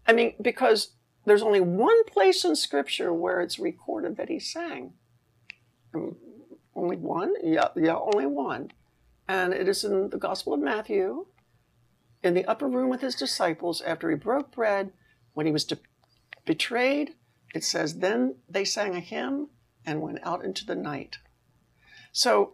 I 0.08 0.13
mean, 0.13 0.34
because 0.41 0.89
there's 1.25 1.43
only 1.43 1.62
one 1.62 2.03
place 2.06 2.43
in 2.43 2.56
Scripture 2.56 3.13
where 3.13 3.41
it's 3.41 3.60
recorded 3.60 4.17
that 4.17 4.29
he 4.29 4.39
sang. 4.39 4.93
Um, 5.93 6.15
Only 6.75 6.97
one? 6.97 7.36
Yeah, 7.43 7.67
yeah, 7.75 7.95
only 7.95 8.25
one. 8.25 8.71
And 9.27 9.53
it 9.53 9.67
is 9.69 9.84
in 9.84 10.10
the 10.10 10.17
Gospel 10.17 10.56
of 10.56 10.60
Matthew, 10.60 11.27
in 12.23 12.33
the 12.33 12.45
upper 12.45 12.67
room 12.67 12.89
with 12.89 13.01
his 13.01 13.15
disciples 13.15 13.81
after 13.81 14.09
he 14.09 14.15
broke 14.15 14.51
bread, 14.51 14.91
when 15.33 15.45
he 15.45 15.51
was 15.51 15.65
de- 15.65 15.77
betrayed. 16.45 17.15
It 17.53 17.63
says, 17.63 17.99
Then 17.99 18.36
they 18.49 18.65
sang 18.65 18.95
a 18.95 18.99
hymn 18.99 19.49
and 19.86 20.01
went 20.01 20.19
out 20.23 20.43
into 20.43 20.65
the 20.65 20.75
night. 20.75 21.17
So 22.12 22.53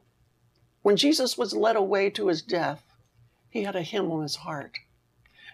when 0.81 0.95
Jesus 0.95 1.37
was 1.37 1.53
led 1.53 1.75
away 1.75 2.09
to 2.11 2.27
his 2.27 2.41
death, 2.41 2.83
he 3.49 3.63
had 3.63 3.75
a 3.75 3.81
hymn 3.81 4.11
on 4.11 4.23
his 4.23 4.37
heart. 4.37 4.77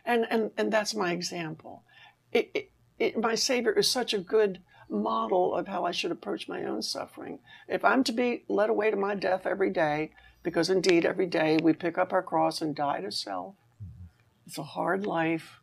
And, 0.06 0.26
and, 0.30 0.52
and 0.58 0.72
that's 0.72 0.94
my 0.94 1.12
example. 1.12 1.84
It, 2.32 2.52
it, 2.54 2.72
it, 3.00 3.18
my 3.18 3.36
Savior 3.36 3.72
is 3.72 3.90
such 3.90 4.14
a 4.14 4.20
good 4.20 4.62
model 4.90 5.56
of 5.56 5.68
how 5.68 5.86
I 5.86 5.92
should 5.92 6.12
approach 6.12 6.48
my 6.48 6.64
own 6.64 6.82
suffering. 6.82 7.40
If 7.68 7.84
I'm 7.84 8.04
to 8.04 8.12
be 8.12 8.44
led 8.48 8.70
away 8.70 8.92
to 8.92 8.98
my 8.98 9.16
death 9.16 9.46
every 9.46 9.72
day, 9.72 10.12
because 10.44 10.70
indeed 10.70 11.06
every 11.06 11.26
day 11.26 11.58
we 11.62 11.74
pick 11.74 11.98
up 11.98 12.14
our 12.14 12.22
cross 12.22 12.62
and 12.62 12.76
die 12.76 13.02
to 13.02 13.12
self, 13.12 13.56
it's 14.46 14.58
a 14.58 14.64
hard 14.64 15.06
life. 15.06 15.60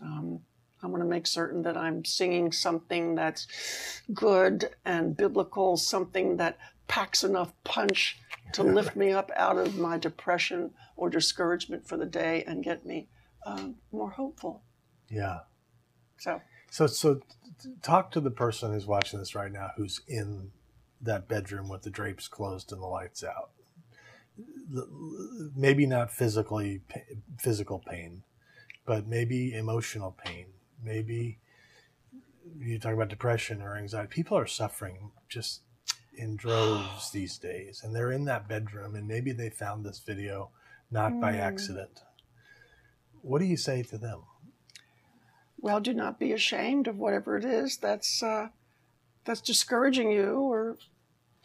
Um, 0.00 0.40
I 0.82 0.86
want 0.86 1.02
to 1.02 1.08
make 1.08 1.26
certain 1.26 1.62
that 1.62 1.76
I'm 1.76 2.04
singing 2.04 2.52
something 2.52 3.14
that's 3.14 3.46
good 4.12 4.70
and 4.84 5.16
biblical, 5.16 5.76
something 5.76 6.36
that 6.36 6.58
packs 6.86 7.24
enough 7.24 7.52
punch 7.64 8.18
to 8.52 8.62
lift 8.62 8.94
me 8.94 9.12
up 9.12 9.30
out 9.36 9.58
of 9.58 9.76
my 9.76 9.98
depression 9.98 10.70
or 10.96 11.10
discouragement 11.10 11.88
for 11.88 11.96
the 11.96 12.06
day 12.06 12.44
and 12.46 12.62
get 12.62 12.86
me 12.86 13.08
um, 13.44 13.76
more 13.92 14.10
hopeful. 14.10 14.62
yeah. 15.08 15.40
So, 16.18 16.40
So, 16.70 16.86
so 16.86 17.20
talk 17.82 18.10
to 18.12 18.20
the 18.20 18.30
person 18.30 18.72
who's 18.72 18.86
watching 18.86 19.18
this 19.18 19.34
right 19.34 19.52
now 19.52 19.70
who's 19.76 20.00
in 20.06 20.50
that 21.00 21.28
bedroom 21.28 21.68
with 21.68 21.82
the 21.82 21.90
drapes 21.90 22.28
closed 22.28 22.72
and 22.72 22.80
the 22.80 22.86
lights 22.86 23.22
out. 23.24 23.50
Maybe 25.54 25.86
not 25.86 26.10
physically 26.10 26.82
physical 27.38 27.78
pain, 27.78 28.22
but 28.84 29.06
maybe 29.06 29.54
emotional 29.54 30.12
pain. 30.24 30.46
Maybe 30.82 31.38
you 32.58 32.78
talk 32.78 32.94
about 32.94 33.08
depression 33.08 33.62
or 33.62 33.76
anxiety. 33.76 34.08
People 34.08 34.36
are 34.38 34.46
suffering 34.46 35.12
just 35.28 35.62
in 36.16 36.36
droves 36.36 37.10
these 37.12 37.38
days, 37.38 37.82
and 37.82 37.94
they're 37.94 38.12
in 38.12 38.24
that 38.26 38.48
bedroom, 38.48 38.94
and 38.94 39.06
maybe 39.08 39.32
they 39.32 39.50
found 39.50 39.84
this 39.84 39.98
video 40.00 40.50
not 40.90 41.20
by 41.20 41.32
Mm. 41.32 41.40
accident. 41.40 42.02
What 43.22 43.40
do 43.40 43.44
you 43.46 43.56
say 43.56 43.82
to 43.84 43.98
them? 43.98 44.22
well, 45.58 45.80
do 45.80 45.92
not 45.94 46.18
be 46.18 46.32
ashamed 46.32 46.86
of 46.86 46.98
whatever 46.98 47.36
it 47.36 47.44
is 47.44 47.76
that's 47.78 48.22
uh, 48.22 48.48
that's 49.24 49.40
discouraging 49.40 50.10
you, 50.10 50.34
or 50.40 50.76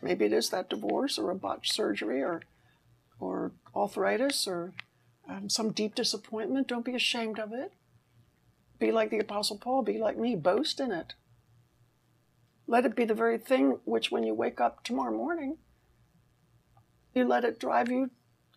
maybe 0.01 0.25
it 0.25 0.33
is 0.33 0.49
that 0.49 0.69
divorce 0.69 1.17
or 1.17 1.31
a 1.31 1.35
botched 1.35 1.73
surgery 1.73 2.21
or 2.21 2.41
or 3.21 3.51
arthritis 3.75 4.47
or 4.47 4.73
um, 5.29 5.49
some 5.49 5.71
deep 5.71 5.95
disappointment. 5.95 6.67
Don't 6.67 6.85
be 6.85 6.95
ashamed 6.95 7.39
of 7.39 7.53
it. 7.53 7.71
Be 8.79 8.91
like 8.91 9.11
the 9.11 9.19
Apostle 9.19 9.57
Paul. 9.57 9.83
Be 9.83 9.99
like 9.99 10.17
me. 10.17 10.35
Boast 10.35 10.79
in 10.79 10.91
it. 10.91 11.13
Let 12.67 12.85
it 12.85 12.95
be 12.95 13.05
the 13.05 13.13
very 13.13 13.37
thing 13.37 13.79
which, 13.85 14.11
when 14.11 14.23
you 14.23 14.33
wake 14.33 14.59
up 14.59 14.83
tomorrow 14.83 15.15
morning, 15.15 15.57
you 17.13 17.25
let 17.25 17.43
it 17.43 17.59
drive 17.59 17.89
you 17.89 18.09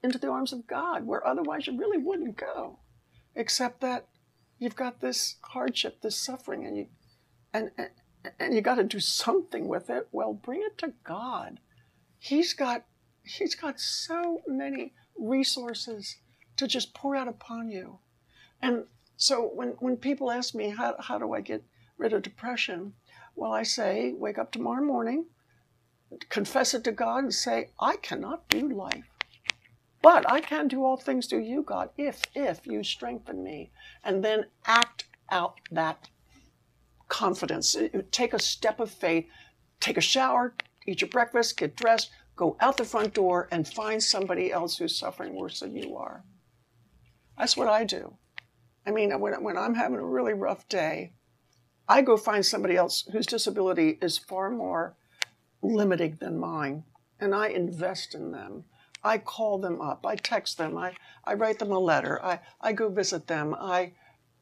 into 0.02 0.18
the 0.18 0.28
arms 0.28 0.52
of 0.52 0.66
God, 0.66 1.06
where 1.06 1.26
otherwise 1.26 1.66
you 1.66 1.76
really 1.76 1.98
wouldn't 1.98 2.36
go, 2.36 2.78
except 3.34 3.80
that 3.80 4.06
you've 4.58 4.76
got 4.76 5.00
this 5.00 5.36
hardship, 5.42 6.00
this 6.00 6.16
suffering, 6.16 6.64
and 6.64 6.76
you 6.76 6.86
and 7.52 7.70
and, 7.76 7.90
and 8.38 8.54
you 8.54 8.60
got 8.60 8.76
to 8.76 8.84
do 8.84 9.00
something 9.00 9.66
with 9.68 9.90
it. 9.90 10.08
Well, 10.12 10.32
bring 10.32 10.62
it 10.62 10.78
to 10.78 10.92
God. 11.04 11.60
He's 12.18 12.52
got 12.52 12.84
He's 13.24 13.54
got 13.54 13.80
so 13.80 14.42
many 14.46 14.92
resources 15.16 16.16
to 16.56 16.66
just 16.66 16.94
pour 16.94 17.16
out 17.16 17.28
upon 17.28 17.70
you. 17.70 17.98
And 18.60 18.84
so 19.16 19.42
when 19.42 19.70
when 19.80 19.96
people 19.96 20.30
ask 20.30 20.54
me 20.54 20.70
how 20.70 20.96
how 20.98 21.18
do 21.18 21.32
I 21.32 21.40
get 21.40 21.64
rid 21.96 22.12
of 22.12 22.22
depression, 22.22 22.94
well, 23.34 23.52
I 23.52 23.62
say 23.62 24.12
wake 24.12 24.38
up 24.38 24.52
tomorrow 24.52 24.84
morning, 24.84 25.26
confess 26.28 26.74
it 26.74 26.84
to 26.84 26.92
God, 26.92 27.24
and 27.24 27.34
say 27.34 27.70
I 27.80 27.96
cannot 27.96 28.48
do 28.48 28.68
life. 28.68 29.04
But 30.02 30.30
I 30.30 30.40
can 30.40 30.68
do 30.68 30.84
all 30.84 30.98
things 30.98 31.26
through 31.26 31.44
you, 31.44 31.62
God, 31.62 31.90
if 31.96 32.22
if 32.34 32.66
you 32.66 32.84
strengthen 32.84 33.42
me, 33.42 33.70
and 34.04 34.22
then 34.22 34.46
act 34.66 35.04
out 35.30 35.60
that 35.70 36.10
confidence. 37.08 37.76
Take 38.10 38.34
a 38.34 38.38
step 38.38 38.80
of 38.80 38.90
faith, 38.90 39.26
take 39.80 39.96
a 39.96 40.02
shower, 40.02 40.54
eat 40.86 41.00
your 41.00 41.10
breakfast, 41.10 41.56
get 41.56 41.76
dressed, 41.76 42.10
go 42.36 42.56
out 42.60 42.76
the 42.76 42.84
front 42.84 43.14
door, 43.14 43.48
and 43.50 43.66
find 43.66 44.02
somebody 44.02 44.52
else 44.52 44.78
who's 44.78 44.98
suffering 44.98 45.34
worse 45.34 45.60
than 45.60 45.76
you 45.76 45.96
are. 45.96 46.24
That's 47.38 47.56
what 47.56 47.68
I 47.68 47.84
do. 47.84 48.16
I 48.86 48.90
mean, 48.90 49.18
when, 49.20 49.42
when 49.42 49.56
I'm 49.56 49.74
having 49.74 49.98
a 49.98 50.04
really 50.04 50.34
rough 50.34 50.68
day, 50.68 51.12
I 51.88 52.02
go 52.02 52.16
find 52.16 52.44
somebody 52.44 52.76
else 52.76 53.04
whose 53.12 53.26
disability 53.26 53.98
is 54.00 54.18
far 54.18 54.50
more 54.50 54.96
limiting 55.62 56.16
than 56.20 56.38
mine. 56.38 56.84
And 57.20 57.34
I 57.34 57.48
invest 57.48 58.14
in 58.14 58.32
them. 58.32 58.64
I 59.02 59.18
call 59.18 59.58
them 59.58 59.80
up. 59.80 60.04
I 60.06 60.16
text 60.16 60.58
them. 60.58 60.76
I, 60.76 60.94
I 61.24 61.34
write 61.34 61.58
them 61.58 61.72
a 61.72 61.78
letter. 61.78 62.22
I, 62.24 62.40
I 62.60 62.72
go 62.72 62.88
visit 62.88 63.26
them. 63.26 63.54
I, 63.54 63.92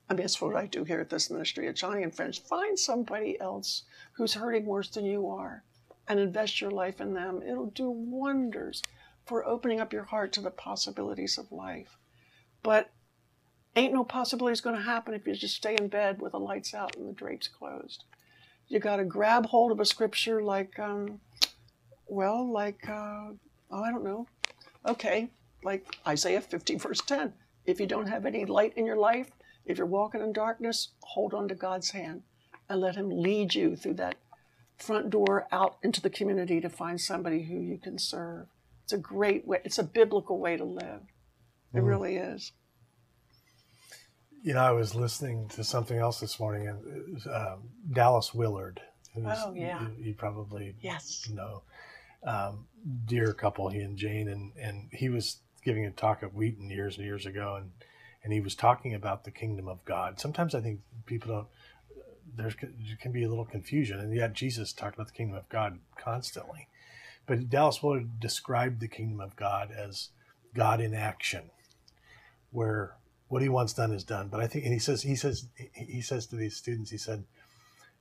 I 0.08 0.14
mean, 0.14 0.22
that's 0.22 0.40
what 0.40 0.56
I 0.56 0.66
do 0.66 0.84
here 0.84 1.00
at 1.00 1.10
this 1.10 1.30
ministry 1.30 1.68
at 1.68 1.76
Joni 1.76 2.02
and 2.02 2.14
Friends. 2.14 2.38
Find 2.38 2.78
somebody 2.78 3.40
else 3.40 3.84
who's 4.12 4.34
hurting 4.34 4.66
worse 4.66 4.88
than 4.90 5.04
you 5.04 5.28
are 5.28 5.64
and 6.08 6.18
invest 6.18 6.60
your 6.60 6.70
life 6.70 7.00
in 7.00 7.14
them. 7.14 7.42
It'll 7.42 7.66
do 7.66 7.88
wonders 7.88 8.82
for 9.24 9.46
opening 9.46 9.80
up 9.80 9.92
your 9.92 10.04
heart 10.04 10.32
to 10.32 10.40
the 10.40 10.50
possibilities 10.50 11.38
of 11.38 11.52
life. 11.52 11.96
But 12.62 12.90
ain't 13.76 13.94
no 13.94 14.04
possibilities 14.04 14.60
going 14.60 14.76
to 14.76 14.82
happen 14.82 15.14
if 15.14 15.26
you 15.26 15.34
just 15.34 15.56
stay 15.56 15.76
in 15.76 15.88
bed 15.88 16.20
with 16.20 16.32
the 16.32 16.40
lights 16.40 16.74
out 16.74 16.96
and 16.96 17.08
the 17.08 17.12
drapes 17.12 17.48
closed. 17.48 18.04
You 18.68 18.78
got 18.78 18.96
to 18.96 19.04
grab 19.04 19.46
hold 19.46 19.72
of 19.72 19.80
a 19.80 19.84
scripture 19.84 20.42
like, 20.42 20.78
um, 20.78 21.20
well, 22.06 22.50
like, 22.50 22.88
uh, 22.88 23.30
oh, 23.70 23.82
I 23.82 23.90
don't 23.90 24.04
know. 24.04 24.26
Okay, 24.86 25.30
like 25.62 25.96
Isaiah 26.06 26.40
50, 26.40 26.76
verse 26.76 27.00
10. 27.00 27.32
If 27.64 27.78
you 27.80 27.86
don't 27.86 28.08
have 28.08 28.26
any 28.26 28.44
light 28.44 28.72
in 28.76 28.86
your 28.86 28.96
life, 28.96 29.30
if 29.64 29.78
you're 29.78 29.86
walking 29.86 30.20
in 30.20 30.32
darkness, 30.32 30.88
hold 31.02 31.34
on 31.34 31.48
to 31.48 31.54
God's 31.54 31.90
hand 31.90 32.22
and 32.68 32.80
let 32.80 32.96
Him 32.96 33.10
lead 33.10 33.54
you 33.54 33.76
through 33.76 33.94
that 33.94 34.16
front 34.82 35.10
door 35.10 35.46
out 35.52 35.76
into 35.82 36.00
the 36.00 36.10
community 36.10 36.60
to 36.60 36.68
find 36.68 37.00
somebody 37.00 37.44
who 37.44 37.54
you 37.54 37.78
can 37.78 37.98
serve. 37.98 38.46
It's 38.84 38.92
a 38.92 38.98
great 38.98 39.46
way, 39.46 39.60
it's 39.64 39.78
a 39.78 39.84
biblical 39.84 40.38
way 40.38 40.56
to 40.56 40.64
live. 40.64 41.00
It 41.72 41.78
mm. 41.78 41.86
really 41.86 42.16
is. 42.16 42.52
You 44.42 44.54
know, 44.54 44.60
I 44.60 44.72
was 44.72 44.94
listening 44.94 45.48
to 45.50 45.62
something 45.62 45.96
else 45.96 46.18
this 46.18 46.40
morning, 46.40 46.66
and 46.66 47.14
was, 47.14 47.26
um, 47.28 47.70
Dallas 47.92 48.34
Willard. 48.34 48.80
oh 49.16 49.52
yeah, 49.54 49.82
you, 49.82 50.06
you, 50.06 50.14
probably 50.14 50.74
yes 50.80 51.28
know. 51.32 51.62
Um, 52.24 52.66
dear 53.06 53.32
couple, 53.34 53.68
he 53.68 53.80
and 53.80 53.96
Jane, 53.96 54.28
and 54.28 54.52
and 54.60 54.88
he 54.92 55.08
was 55.08 55.38
giving 55.64 55.86
a 55.86 55.92
talk 55.92 56.24
at 56.24 56.34
Wheaton 56.34 56.70
years 56.70 56.96
and 56.96 57.06
years 57.06 57.24
ago, 57.24 57.56
and 57.56 57.70
and 58.24 58.32
he 58.32 58.40
was 58.40 58.56
talking 58.56 58.94
about 58.94 59.24
the 59.24 59.30
kingdom 59.30 59.68
of 59.68 59.84
God. 59.84 60.18
Sometimes 60.18 60.54
I 60.54 60.60
think 60.60 60.80
people 61.06 61.32
don't. 61.32 61.46
There 62.34 62.50
can 63.00 63.12
be 63.12 63.24
a 63.24 63.28
little 63.28 63.44
confusion, 63.44 64.00
and 64.00 64.14
yet 64.14 64.32
Jesus 64.32 64.72
talked 64.72 64.94
about 64.94 65.08
the 65.08 65.12
kingdom 65.12 65.36
of 65.36 65.48
God 65.48 65.78
constantly. 65.98 66.68
But 67.26 67.50
Dallas 67.50 67.82
Willard 67.82 68.18
described 68.18 68.80
the 68.80 68.88
kingdom 68.88 69.20
of 69.20 69.36
God 69.36 69.70
as 69.70 70.08
God 70.54 70.80
in 70.80 70.94
action, 70.94 71.50
where 72.50 72.96
what 73.28 73.42
he 73.42 73.48
wants 73.48 73.72
done 73.72 73.92
is 73.92 74.04
done. 74.04 74.28
But 74.28 74.40
I 74.40 74.46
think, 74.46 74.64
and 74.64 74.74
he 74.74 74.80
says, 74.80 75.02
he 75.02 75.14
says, 75.14 75.48
he 75.74 76.00
says 76.00 76.26
to 76.26 76.36
these 76.36 76.56
students, 76.56 76.90
he 76.90 76.98
said, 76.98 77.24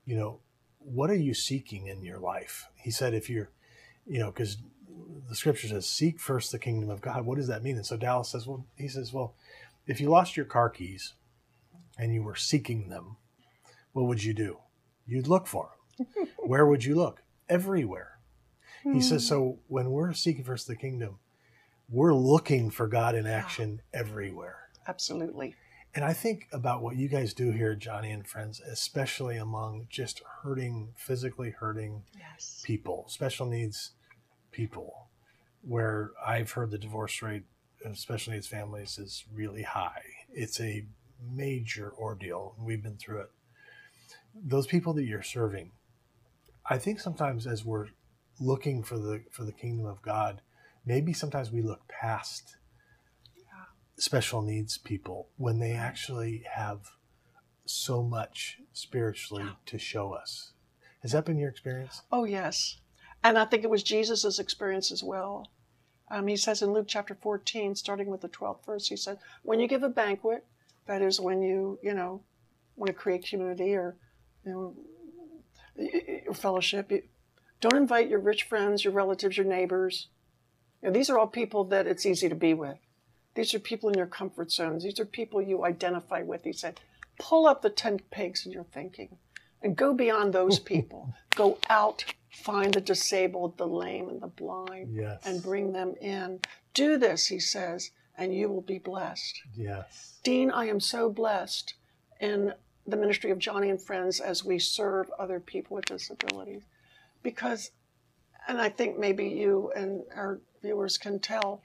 you 0.05 0.15
know, 0.17 0.39
what 0.79 1.09
are 1.09 1.15
you 1.15 1.33
seeking 1.33 1.87
in 1.87 2.03
your 2.03 2.19
life? 2.19 2.65
He 2.75 2.91
said, 2.91 3.13
if 3.13 3.29
you're, 3.29 3.51
you 4.05 4.19
know, 4.19 4.31
because 4.31 4.57
the 5.29 5.35
scripture 5.35 5.67
says, 5.67 5.87
seek 5.87 6.19
first 6.19 6.51
the 6.51 6.59
kingdom 6.59 6.89
of 6.89 7.01
God. 7.01 7.25
What 7.25 7.37
does 7.37 7.47
that 7.47 7.63
mean? 7.63 7.75
And 7.75 7.85
so 7.85 7.97
Dallas 7.97 8.29
says, 8.29 8.47
well, 8.47 8.65
he 8.75 8.87
says, 8.87 9.13
well, 9.13 9.35
if 9.87 10.01
you 10.01 10.09
lost 10.09 10.35
your 10.35 10.45
car 10.45 10.69
keys 10.69 11.13
and 11.97 12.13
you 12.13 12.23
were 12.23 12.35
seeking 12.35 12.89
them, 12.89 13.17
what 13.93 14.05
would 14.05 14.23
you 14.23 14.33
do? 14.33 14.57
You'd 15.05 15.27
look 15.27 15.47
for 15.47 15.71
them. 15.97 16.27
Where 16.37 16.65
would 16.65 16.83
you 16.83 16.95
look? 16.95 17.23
Everywhere. 17.49 18.19
He 18.83 19.01
says, 19.01 19.23
hmm. 19.23 19.27
so 19.27 19.59
when 19.67 19.91
we're 19.91 20.13
seeking 20.13 20.43
first 20.43 20.67
the 20.67 20.75
kingdom, 20.75 21.19
we're 21.89 22.15
looking 22.15 22.71
for 22.71 22.87
God 22.87 23.15
in 23.15 23.27
action 23.27 23.81
yeah. 23.93 23.99
everywhere. 23.99 24.69
Absolutely. 24.87 25.55
And 25.93 26.05
I 26.05 26.13
think 26.13 26.47
about 26.53 26.81
what 26.81 26.95
you 26.95 27.09
guys 27.09 27.33
do 27.33 27.51
here, 27.51 27.75
Joni 27.75 28.13
and 28.13 28.25
Friends, 28.25 28.61
especially 28.61 29.37
among 29.37 29.87
just 29.89 30.21
hurting, 30.41 30.93
physically 30.95 31.51
hurting 31.51 32.03
yes. 32.17 32.63
people, 32.65 33.05
special 33.09 33.45
needs 33.45 33.91
people, 34.51 35.09
where 35.61 36.11
I've 36.25 36.51
heard 36.51 36.71
the 36.71 36.77
divorce 36.77 37.21
rate 37.21 37.43
of 37.83 37.97
special 37.97 38.33
needs 38.33 38.47
families 38.47 38.97
is 38.97 39.25
really 39.33 39.63
high. 39.63 40.01
It's 40.33 40.61
a 40.61 40.85
major 41.21 41.93
ordeal. 41.99 42.55
We've 42.57 42.81
been 42.81 42.97
through 42.97 43.21
it. 43.21 43.31
Those 44.35 44.67
people 44.67 44.93
that 44.93 45.03
you're 45.03 45.23
serving, 45.23 45.71
I 46.69 46.77
think 46.77 46.99
sometimes 46.99 47.47
as 47.47 47.65
we're 47.65 47.87
looking 48.39 48.83
for 48.83 48.97
the 48.97 49.23
for 49.31 49.43
the 49.43 49.51
kingdom 49.51 49.85
of 49.85 50.01
God, 50.01 50.41
maybe 50.85 51.13
sometimes 51.13 51.51
we 51.51 51.61
look 51.61 51.87
past 51.87 52.57
yeah. 53.35 53.43
special 53.97 54.41
needs 54.41 54.77
people 54.77 55.29
when 55.37 55.59
they 55.59 55.73
actually 55.73 56.43
have 56.53 56.91
so 57.65 58.03
much 58.03 58.59
spiritually 58.73 59.43
yeah. 59.43 59.53
to 59.65 59.77
show 59.77 60.13
us. 60.13 60.53
Has 61.01 61.11
that 61.11 61.25
been 61.25 61.37
your 61.37 61.49
experience? 61.49 62.01
Oh 62.11 62.25
yes, 62.25 62.77
and 63.23 63.37
I 63.37 63.45
think 63.45 63.63
it 63.63 63.69
was 63.69 63.83
Jesus's 63.83 64.39
experience 64.39 64.91
as 64.91 65.03
well. 65.03 65.47
Um, 66.09 66.27
he 66.27 66.35
says 66.35 66.61
in 66.61 66.73
Luke 66.73 66.87
chapter 66.89 67.15
14, 67.15 67.75
starting 67.75 68.07
with 68.07 68.19
the 68.19 68.27
12th 68.27 68.65
verse, 68.65 68.87
he 68.87 68.97
said, 68.97 69.19
"When 69.43 69.59
you 69.59 69.67
give 69.67 69.83
a 69.83 69.89
banquet, 69.89 70.45
that 70.85 71.01
is 71.01 71.19
when 71.19 71.41
you 71.41 71.79
you 71.81 71.93
know 71.93 72.23
want 72.75 72.87
to 72.87 72.93
create 72.93 73.25
community 73.25 73.75
or 73.75 73.97
you 74.45 74.51
know 74.51 76.33
fellowship, 76.33 76.91
don't 77.59 77.75
invite 77.75 78.09
your 78.09 78.19
rich 78.19 78.43
friends, 78.43 78.83
your 78.83 78.93
relatives, 78.93 79.37
your 79.37 79.45
neighbors. 79.45 80.07
You 80.81 80.89
know, 80.89 80.93
these 80.93 81.09
are 81.09 81.17
all 81.17 81.27
people 81.27 81.65
that 81.65 81.87
it's 81.87 82.05
easy 82.05 82.27
to 82.27 82.35
be 82.35 82.53
with. 82.53 82.77
These 83.35 83.53
are 83.53 83.59
people 83.59 83.89
in 83.89 83.97
your 83.97 84.07
comfort 84.07 84.51
zones. 84.51 84.83
These 84.83 84.99
are 84.99 85.05
people 85.05 85.41
you 85.41 85.63
identify 85.63 86.21
with. 86.23 86.43
He 86.43 86.53
said, 86.53 86.79
pull 87.19 87.45
up 87.45 87.61
the 87.61 87.69
tent 87.69 88.09
pegs 88.09 88.45
in 88.45 88.51
your 88.51 88.65
thinking 88.65 89.17
and 89.61 89.75
go 89.75 89.93
beyond 89.93 90.33
those 90.33 90.59
people. 90.73 91.13
go 91.35 91.57
out, 91.69 92.03
find 92.31 92.73
the 92.73 92.81
disabled, 92.81 93.57
the 93.57 93.67
lame, 93.67 94.09
and 94.09 94.21
the 94.21 94.27
blind, 94.27 94.93
yes. 94.93 95.21
and 95.25 95.43
bring 95.43 95.71
them 95.71 95.93
in. 96.01 96.39
Do 96.73 96.97
this, 96.97 97.27
he 97.27 97.39
says, 97.39 97.91
and 98.17 98.33
you 98.33 98.49
will 98.49 98.61
be 98.61 98.79
blessed. 98.79 99.39
Yes. 99.55 100.19
Dean, 100.23 100.51
I 100.51 100.65
am 100.65 100.79
so 100.79 101.09
blessed 101.09 101.75
in 102.19 102.53
the 102.87 102.97
ministry 102.97 103.31
of 103.31 103.37
Joni 103.37 103.69
and 103.69 103.81
Friends 103.81 104.19
as 104.19 104.43
we 104.43 104.59
serve 104.59 105.09
other 105.19 105.39
people 105.39 105.75
with 105.75 105.85
disabilities 105.85 106.63
because, 107.23 107.71
and 108.47 108.59
I 108.59 108.69
think 108.69 108.97
maybe 108.97 109.27
you 109.27 109.71
and 109.75 110.01
our 110.15 110.39
viewers 110.61 110.97
can 110.97 111.19
tell, 111.19 111.61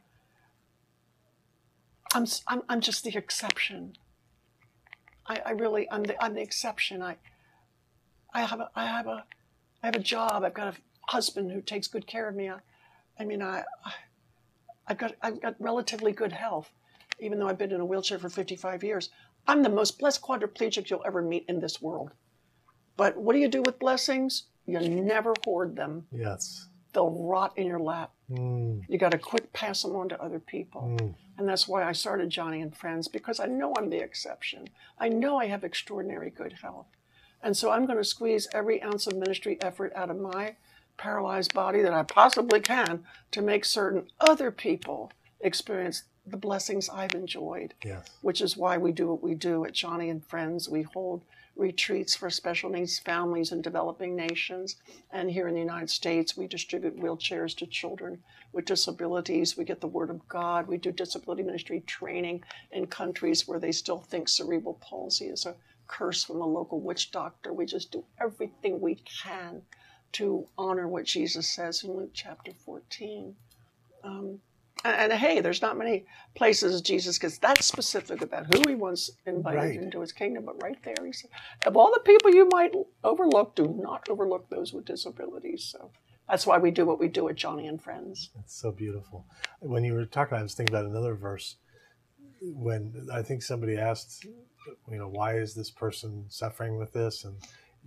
I'm, 2.14 2.26
I'm, 2.48 2.62
I'm 2.68 2.80
just 2.80 3.04
the 3.04 3.16
exception. 3.16 3.94
I, 5.26 5.40
I 5.46 5.50
really, 5.52 5.90
I'm 5.90 6.04
the, 6.04 6.22
I'm 6.22 6.34
the 6.34 6.42
exception. 6.42 7.02
I, 7.02 7.16
I 8.32 8.42
have 8.42 8.60
a, 8.60 8.70
I 8.74 8.86
have 8.86 9.06
a, 9.06 9.24
I 9.82 9.86
have 9.86 9.96
a 9.96 10.00
job. 10.00 10.44
I've 10.44 10.54
got 10.54 10.74
a 10.74 10.76
husband 11.10 11.52
who 11.52 11.60
takes 11.60 11.88
good 11.88 12.06
care 12.06 12.28
of 12.28 12.34
me. 12.34 12.50
I, 12.50 12.58
I 13.18 13.24
mean, 13.24 13.42
I, 13.42 13.64
I've 14.86 14.98
got, 14.98 15.14
I've 15.22 15.40
got 15.40 15.56
relatively 15.58 16.12
good 16.12 16.32
health, 16.32 16.70
even 17.18 17.38
though 17.38 17.48
I've 17.48 17.58
been 17.58 17.72
in 17.72 17.80
a 17.80 17.84
wheelchair 17.84 18.18
for 18.18 18.28
55 18.28 18.84
years. 18.84 19.10
I'm 19.46 19.62
the 19.62 19.68
most 19.68 19.98
blessed 19.98 20.22
quadriplegic 20.22 20.90
you'll 20.90 21.02
ever 21.06 21.22
meet 21.22 21.44
in 21.48 21.60
this 21.60 21.80
world. 21.80 22.10
But 22.96 23.16
what 23.16 23.34
do 23.34 23.38
you 23.38 23.48
do 23.48 23.62
with 23.62 23.78
blessings? 23.78 24.44
You 24.66 24.80
never 24.80 25.34
hoard 25.44 25.76
them. 25.76 26.06
Yes. 26.10 26.66
They'll 26.92 27.10
rot 27.10 27.52
in 27.56 27.66
your 27.66 27.78
lap. 27.78 28.12
Mm. 28.30 28.82
You 28.88 28.98
got 28.98 29.12
to 29.12 29.18
quick 29.18 29.52
pass 29.52 29.82
them 29.82 29.94
on 29.94 30.08
to 30.08 30.20
other 30.20 30.40
people. 30.40 30.96
Mm. 30.98 31.14
And 31.38 31.48
that's 31.48 31.68
why 31.68 31.84
I 31.84 31.92
started 31.92 32.30
Joni 32.30 32.62
and 32.62 32.76
Friends 32.76 33.06
because 33.06 33.38
I 33.38 33.46
know 33.46 33.74
I'm 33.76 33.90
the 33.90 33.98
exception. 33.98 34.68
I 34.98 35.08
know 35.08 35.36
I 35.36 35.46
have 35.46 35.62
extraordinary 35.62 36.30
good 36.30 36.54
health. 36.54 36.86
And 37.42 37.56
so 37.56 37.70
I'm 37.70 37.86
going 37.86 37.98
to 37.98 38.04
squeeze 38.04 38.48
every 38.52 38.82
ounce 38.82 39.06
of 39.06 39.16
ministry 39.16 39.58
effort 39.60 39.92
out 39.94 40.10
of 40.10 40.18
my 40.18 40.56
paralyzed 40.96 41.52
body 41.52 41.82
that 41.82 41.92
I 41.92 42.02
possibly 42.02 42.60
can 42.60 43.04
to 43.30 43.42
make 43.42 43.64
certain 43.64 44.08
other 44.18 44.50
people 44.50 45.12
experience 45.40 46.04
the 46.26 46.36
blessings 46.36 46.88
I've 46.88 47.14
enjoyed. 47.14 47.74
Yes. 47.84 48.08
Which 48.22 48.40
is 48.40 48.56
why 48.56 48.78
we 48.78 48.92
do 48.92 49.08
what 49.08 49.22
we 49.22 49.34
do 49.34 49.64
at 49.64 49.72
Joni 49.72 50.10
and 50.10 50.24
Friends. 50.24 50.68
We 50.68 50.82
hold 50.82 51.22
retreats 51.56 52.14
for 52.14 52.28
special 52.28 52.68
needs 52.68 52.98
families 52.98 53.52
in 53.52 53.62
developing 53.62 54.14
nations. 54.14 54.76
And 55.10 55.30
here 55.30 55.48
in 55.48 55.54
the 55.54 55.60
United 55.60 55.90
States, 55.90 56.36
we 56.36 56.46
distribute 56.46 56.98
wheelchairs 56.98 57.56
to 57.56 57.66
children 57.66 58.22
with 58.52 58.66
disabilities. 58.66 59.56
We 59.56 59.64
get 59.64 59.80
the 59.80 59.86
Word 59.86 60.10
of 60.10 60.26
God. 60.28 60.66
We 60.66 60.76
do 60.76 60.92
disability 60.92 61.42
ministry 61.42 61.80
training 61.86 62.44
in 62.72 62.86
countries 62.86 63.48
where 63.48 63.58
they 63.58 63.72
still 63.72 64.00
think 64.00 64.28
cerebral 64.28 64.78
palsy 64.80 65.26
is 65.26 65.46
a 65.46 65.54
curse 65.86 66.24
from 66.24 66.40
a 66.40 66.46
local 66.46 66.80
witch 66.80 67.10
doctor. 67.10 67.52
We 67.52 67.64
just 67.64 67.92
do 67.92 68.04
everything 68.20 68.80
we 68.80 68.96
can 68.96 69.62
to 70.12 70.46
honor 70.58 70.88
what 70.88 71.04
Jesus 71.04 71.48
says 71.48 71.84
in 71.84 71.92
Luke 71.92 72.10
chapter 72.12 72.52
14. 72.64 73.34
Um, 74.04 74.40
and, 74.86 75.12
and, 75.12 75.20
hey, 75.20 75.40
there's 75.40 75.62
not 75.62 75.76
many 75.76 76.06
places 76.34 76.80
Jesus 76.80 77.18
gets 77.18 77.38
that 77.38 77.62
specific 77.62 78.22
about 78.22 78.46
who 78.46 78.62
he 78.68 78.74
wants 78.74 79.10
invited 79.26 79.58
right. 79.58 79.82
into 79.82 80.00
his 80.00 80.12
kingdom, 80.12 80.44
but 80.44 80.62
right 80.62 80.78
there 80.82 81.04
he 81.04 81.12
said, 81.12 81.30
of 81.66 81.76
all 81.76 81.92
the 81.92 82.00
people 82.00 82.34
you 82.34 82.48
might 82.52 82.72
overlook, 83.04 83.54
do 83.54 83.78
not 83.80 84.08
overlook 84.08 84.48
those 84.50 84.72
with 84.72 84.84
disabilities. 84.84 85.64
So 85.64 85.90
that's 86.28 86.46
why 86.46 86.58
we 86.58 86.70
do 86.70 86.86
what 86.86 86.98
we 86.98 87.08
do 87.08 87.28
at 87.28 87.36
Joni 87.36 87.68
and 87.68 87.80
Friends. 87.80 88.30
That's 88.34 88.54
so 88.54 88.72
beautiful. 88.72 89.26
When 89.60 89.84
you 89.84 89.94
were 89.94 90.06
talking, 90.06 90.38
I 90.38 90.42
was 90.42 90.54
thinking 90.54 90.74
about 90.74 90.88
another 90.88 91.14
verse. 91.14 91.56
When 92.40 93.08
I 93.12 93.22
think 93.22 93.42
somebody 93.42 93.78
asked, 93.78 94.24
you 94.24 94.98
know, 94.98 95.08
why 95.08 95.38
is 95.38 95.54
this 95.54 95.70
person 95.70 96.26
suffering 96.28 96.78
with 96.78 96.92
this? 96.92 97.24
And 97.24 97.36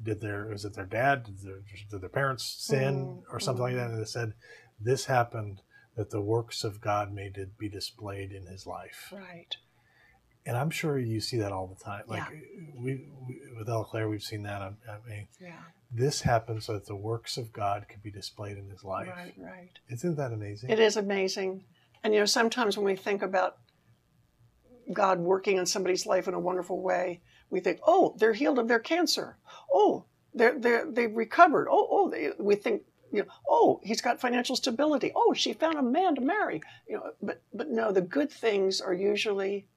did 0.03 0.21
their 0.21 0.47
was 0.47 0.65
it 0.65 0.73
their 0.73 0.85
dad 0.85 1.23
did 1.23 1.39
their, 1.41 1.61
did 1.89 2.01
their 2.01 2.09
parents 2.09 2.45
sin 2.45 2.95
Mm, 2.95 3.23
or 3.31 3.39
something 3.39 3.63
like 3.63 3.75
that 3.75 3.89
mm. 3.89 3.93
and 3.93 4.01
they 4.01 4.05
said 4.05 4.33
this 4.79 5.05
happened 5.05 5.61
that 5.99 6.09
the 6.11 6.21
works 6.21 6.63
of 6.63 6.79
god 6.79 7.11
may 7.13 7.29
be 7.57 7.67
displayed 7.67 8.31
in 8.31 8.45
his 8.45 8.65
life 8.65 9.11
Right. 9.11 9.57
and 10.45 10.55
i'm 10.55 10.69
sure 10.69 10.97
you 10.97 11.19
see 11.19 11.37
that 11.37 11.51
all 11.51 11.67
the 11.67 11.83
time 11.83 12.03
like 12.07 12.23
we, 12.73 12.91
we 13.25 13.41
with 13.57 13.67
el 13.67 13.83
claire 13.83 14.07
we've 14.07 14.23
seen 14.23 14.43
that 14.43 14.61
I, 14.61 14.67
I 14.89 14.97
mean 15.09 15.27
Yeah. 15.41 15.59
this 15.91 16.21
happens 16.21 16.65
so 16.65 16.73
that 16.73 16.85
the 16.85 16.95
works 16.95 17.35
of 17.35 17.51
god 17.51 17.87
can 17.89 17.99
be 18.01 18.11
displayed 18.11 18.57
in 18.57 18.69
his 18.69 18.83
life 18.85 19.09
Right. 19.09 19.33
Right. 19.37 19.71
isn't 19.89 20.15
that 20.15 20.31
amazing 20.31 20.69
It 20.69 20.79
is 20.79 20.95
amazing. 20.97 21.65
And 22.01 22.13
you 22.13 22.21
know, 22.21 22.25
sometimes 22.25 22.77
when 22.77 22.85
we 22.85 22.95
think 22.95 23.21
about 23.21 23.57
God 24.93 25.19
working 25.19 25.57
in 25.57 25.65
somebody's 25.65 26.05
life 26.05 26.29
in 26.29 26.33
a 26.33 26.39
wonderful 26.39 26.81
way, 26.81 27.21
we 27.49 27.59
think, 27.59 27.79
"Oh, 27.85 28.15
they're 28.17 28.33
healed 28.41 28.57
of 28.57 28.69
their 28.69 28.79
cancer. 28.79 29.37
Oh, 29.73 30.05
they're 30.33 30.57
they're, 30.57 30.89
they've 30.89 31.13
recovered. 31.15 31.67
Oh, 31.69 31.87
oh." 31.91 32.09
They, 32.09 32.31
we 32.39 32.55
think, 32.55 32.83
you 33.11 33.23
know, 33.23 33.27
"Oh, 33.47 33.79
he's 33.83 34.01
got 34.01 34.19
financial 34.19 34.55
stability. 34.55 35.11
Oh, 35.15 35.33
she 35.33 35.53
found 35.53 35.77
a 35.77 35.83
man 35.83 36.15
to 36.15 36.21
marry." 36.21 36.61
You 36.87 36.97
know, 36.97 37.11
but 37.21 37.41
but 37.53 37.69
no, 37.69 37.91
the 37.91 38.01
good 38.01 38.31
things 38.31 38.81
are 38.81 38.93
usually 38.93 39.67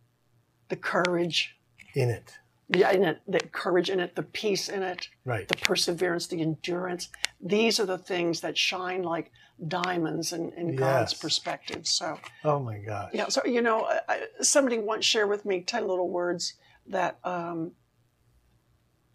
the 0.68 0.76
courage, 0.76 1.56
in 1.94 2.10
it 2.10 2.38
yeah, 2.74 2.90
in 2.90 3.04
it, 3.04 3.20
the 3.28 3.40
courage 3.40 3.90
in 3.90 4.00
it, 4.00 4.14
the 4.14 4.22
peace 4.22 4.68
in 4.68 4.82
it, 4.82 5.08
right 5.24 5.46
the 5.46 5.56
perseverance, 5.56 6.26
the 6.26 6.40
endurance. 6.40 7.08
These 7.40 7.78
are 7.78 7.86
the 7.86 7.98
things 7.98 8.40
that 8.40 8.56
shine 8.56 9.02
like 9.02 9.30
diamonds 9.68 10.32
in, 10.32 10.52
in 10.52 10.76
God's 10.76 11.12
perspective. 11.12 11.86
So, 11.86 12.18
oh 12.44 12.60
my 12.60 12.78
gosh 12.78 13.10
yeah. 13.12 13.28
So 13.28 13.44
you 13.44 13.60
know, 13.60 13.88
I, 14.08 14.26
somebody 14.40 14.78
once 14.78 15.04
shared 15.04 15.28
with 15.28 15.44
me 15.44 15.60
ten 15.60 15.86
little 15.86 16.08
words 16.08 16.54
that 16.86 17.18
um, 17.24 17.72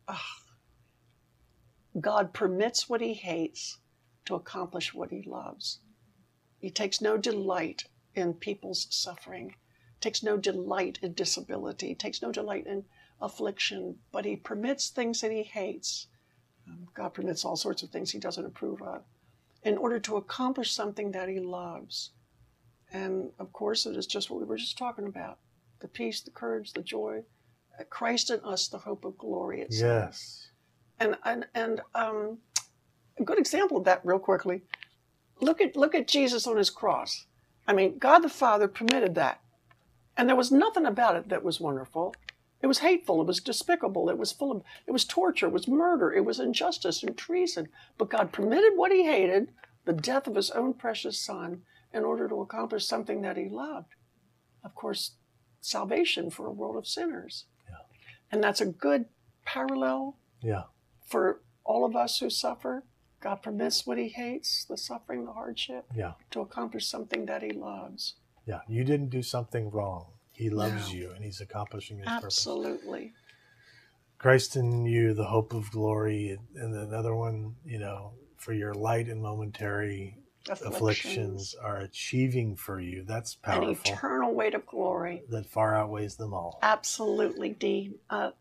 ah, 0.08 0.26
God 2.00 2.34
permits 2.34 2.88
what 2.88 3.02
He 3.02 3.14
hates 3.14 3.80
to 4.28 4.36
accomplish 4.36 4.94
what 4.94 5.10
He 5.12 5.24
loves. 5.24 5.80
He 6.60 6.70
takes 6.70 7.02
no 7.02 7.18
delight 7.18 7.86
in 8.16 8.34
people's 8.34 8.88
suffering, 8.90 9.56
takes 10.00 10.24
no 10.24 10.38
delight 10.38 11.00
in 11.02 11.14
disability, 11.14 11.96
takes 11.96 12.22
no 12.22 12.32
delight 12.32 12.68
in 12.68 12.86
affliction, 13.22 13.98
but 14.12 14.26
He 14.26 14.36
permits 14.36 14.90
things 14.90 15.22
that 15.22 15.32
He 15.32 15.44
hates. 15.44 16.08
Um, 16.68 16.88
God 16.94 17.14
permits 17.14 17.46
all 17.46 17.56
sorts 17.56 17.84
of 17.84 17.90
things 17.90 18.12
He 18.12 18.20
doesn't 18.20 18.46
approve 18.46 18.82
of 18.82 19.04
in 19.64 19.78
order 19.78 20.00
to 20.00 20.18
accomplish 20.18 20.72
something 20.72 21.12
that 21.12 21.30
He 21.30 21.40
loves. 21.40 22.12
And 22.92 23.32
of 23.40 23.52
course, 23.52 23.86
it 23.86 23.98
is 23.98 24.08
just 24.08 24.30
what 24.30 24.40
we 24.40 24.46
were 24.46 24.58
just 24.58 24.78
talking 24.78 25.08
about 25.08 25.40
the 25.80 25.88
peace, 25.88 26.22
the 26.22 26.32
courage, 26.32 26.74
the 26.74 26.82
joy. 26.82 27.22
Uh, 27.80 27.84
Christ 27.90 28.32
in 28.32 28.40
us, 28.40 28.68
the 28.68 28.80
hope 28.80 29.06
of 29.06 29.18
glory. 29.18 29.62
It 29.62 29.72
says. 29.72 29.82
yes 29.82 30.48
And, 31.00 31.16
and, 31.24 31.46
and 31.54 31.82
um, 31.94 32.40
a 33.20 33.24
good 33.24 33.40
example 33.40 33.78
of 33.78 33.86
that, 33.86 34.02
real 34.04 34.20
quickly 34.20 34.64
look 35.40 35.62
at, 35.62 35.76
look 35.76 35.94
at 35.96 36.08
Jesus 36.08 36.48
on 36.48 36.58
his 36.58 36.70
cross. 36.70 37.26
I 37.68 37.74
mean, 37.74 37.98
God 37.98 38.20
the 38.20 38.30
Father 38.30 38.68
permitted 38.68 39.16
that. 39.16 39.42
And 40.16 40.28
there 40.28 40.36
was 40.36 40.52
nothing 40.52 40.86
about 40.86 41.16
it 41.16 41.30
that 41.30 41.44
was 41.44 41.60
wonderful. 41.60 42.16
It 42.62 42.68
was 42.68 42.80
hateful. 42.80 43.22
It 43.22 43.28
was 43.28 43.40
despicable. 43.40 44.10
It 44.10 44.18
was 44.18 44.32
full 44.32 44.52
of, 44.52 44.64
it 44.88 44.92
was 44.92 45.06
torture. 45.06 45.46
It 45.48 45.54
was 45.54 45.68
murder. 45.68 46.12
It 46.12 46.26
was 46.26 46.40
injustice 46.40 47.04
and 47.04 47.16
treason. 47.16 47.68
But 47.98 48.10
God 48.10 48.32
permitted 48.32 48.74
what 48.76 48.92
he 48.92 49.06
hated, 49.06 49.52
the 49.86 49.94
death 49.94 50.26
of 50.26 50.36
his 50.36 50.50
own 50.52 50.74
precious 50.74 51.20
son, 51.20 51.62
in 51.94 52.04
order 52.04 52.28
to 52.28 52.42
accomplish 52.42 52.88
something 52.88 53.22
that 53.22 53.38
he 53.38 53.48
loved. 53.48 53.94
Of 54.64 54.74
course, 54.74 55.12
salvation 55.62 56.32
for 56.32 56.48
a 56.48 56.52
world 56.52 56.78
of 56.78 56.88
sinners. 56.88 57.46
Yeah. 57.70 57.76
And 58.32 58.44
that's 58.44 58.62
a 58.62 58.66
good 58.66 59.06
parallel 59.46 60.18
yeah 60.42 60.64
for 61.06 61.42
all 61.64 61.86
of 61.86 61.96
us 61.96 62.20
who 62.20 62.30
suffer. 62.30 62.84
God 63.20 63.42
permits 63.42 63.86
what 63.88 63.98
he 63.98 64.10
hates, 64.10 64.66
the 64.66 64.78
suffering, 64.78 65.26
the 65.26 65.34
hardship, 65.34 65.86
yeah 65.96 66.14
to 66.32 66.42
accomplish 66.42 66.86
something 66.88 67.26
that 67.26 67.42
he 67.44 67.52
loves. 67.52 68.16
yeah 68.46 68.60
you 68.68 68.84
didn't 68.84 69.10
do 69.10 69.22
something 69.24 69.70
wrong 69.72 70.06
he 70.32 70.50
loves 70.50 70.88
No. 70.94 71.00
you 71.00 71.12
and 71.12 71.24
he's 71.26 71.42
accomplishing 71.42 71.98
his 71.98 72.08
purpose 72.08 72.38
Absolutely. 72.38 73.14
Christ 74.20 74.56
in 74.56 74.86
you, 74.86 75.14
the 75.14 75.26
hope 75.26 75.54
of 75.54 75.70
glory, 75.72 76.38
and 76.56 76.74
another 76.76 77.14
one, 77.16 77.56
you 77.64 77.78
know, 77.78 78.14
for 78.38 78.52
your 78.52 78.74
light 78.74 79.08
and 79.10 79.22
momentary 79.22 80.18
afflictions 80.50 81.56
are 81.62 81.78
achieving 81.78 82.56
for 82.56 82.80
you. 82.80 83.04
That's 83.04 83.36
powerful. 83.36 83.68
An 83.70 83.76
eternal 83.94 84.34
weight 84.34 84.56
of 84.56 84.66
glory. 84.66 85.22
That 85.30 85.46
far 85.46 85.76
outweighs 85.76 86.16
them 86.16 86.34
all. 86.34 86.58
Absolutely, 86.64 87.50
Dean. 87.50 87.96
Uh, 88.10 88.32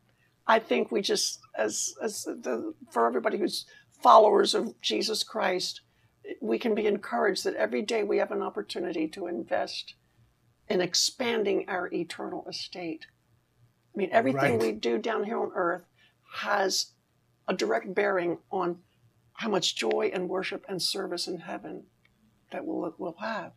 I 0.46 0.60
think 0.60 0.90
we 0.90 1.02
just, 1.02 1.40
as 1.58 1.94
as 2.02 2.24
the, 2.24 2.72
for 2.90 3.06
everybody 3.06 3.36
who's 3.36 3.66
followers 4.02 4.54
of 4.54 4.80
Jesus 4.80 5.22
Christ, 5.22 5.80
we 6.40 6.58
can 6.58 6.74
be 6.74 6.86
encouraged 6.86 7.44
that 7.44 7.54
every 7.54 7.82
day 7.82 8.02
we 8.02 8.18
have 8.18 8.30
an 8.32 8.42
opportunity 8.42 9.06
to 9.08 9.26
invest 9.26 9.94
in 10.68 10.80
expanding 10.80 11.68
our 11.68 11.92
eternal 11.92 12.44
estate. 12.48 13.06
I 13.94 13.98
mean, 13.98 14.10
everything 14.12 14.58
Right. 14.58 14.60
we 14.60 14.72
do 14.72 14.98
down 14.98 15.24
here 15.24 15.40
on 15.40 15.52
earth 15.54 15.84
has 16.34 16.92
a 17.48 17.54
direct 17.54 17.94
bearing 17.94 18.38
on 18.50 18.82
how 19.34 19.48
much 19.48 19.76
joy 19.76 20.10
and 20.12 20.28
worship 20.28 20.64
and 20.68 20.82
service 20.82 21.28
in 21.28 21.38
heaven 21.38 21.84
that 22.50 22.64
we'll, 22.64 22.94
we'll 22.98 23.16
have. 23.20 23.52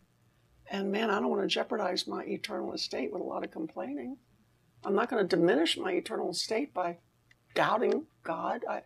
And 0.70 0.92
man, 0.92 1.10
I 1.10 1.20
don't 1.20 1.30
want 1.30 1.42
to 1.42 1.48
jeopardize 1.48 2.06
my 2.08 2.24
eternal 2.24 2.74
estate 2.74 3.12
with 3.12 3.22
a 3.22 3.26
lot 3.26 3.44
of 3.44 3.52
complaining. 3.52 4.18
I'm 4.84 4.96
not 4.96 5.10
going 5.10 5.28
to 5.28 5.36
diminish 5.36 5.78
my 5.78 5.92
eternal 5.94 6.30
estate 6.30 6.74
by 6.74 6.98
doubting 7.56 8.06
God. 8.24 8.64
I, 8.70 8.84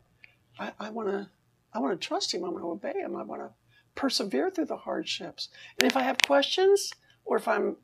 I, 0.57 0.71
I 0.79 0.89
want 0.89 1.09
to, 1.09 1.29
I 1.73 1.79
want 1.79 1.99
to 1.99 2.07
trust 2.07 2.33
Him. 2.33 2.43
I 2.43 2.49
want 2.49 2.63
to 2.63 2.71
obey 2.71 2.99
Him. 2.99 3.15
I 3.15 3.23
want 3.23 3.41
to 3.41 3.49
persevere 3.95 4.49
through 4.49 4.65
the 4.65 4.77
hardships. 4.77 5.49
And 5.77 5.87
if 5.87 5.95
I 5.95 6.03
have 6.03 6.17
questions, 6.25 6.91
or 7.25 7.37
if 7.37 7.47
I'm 7.47 7.77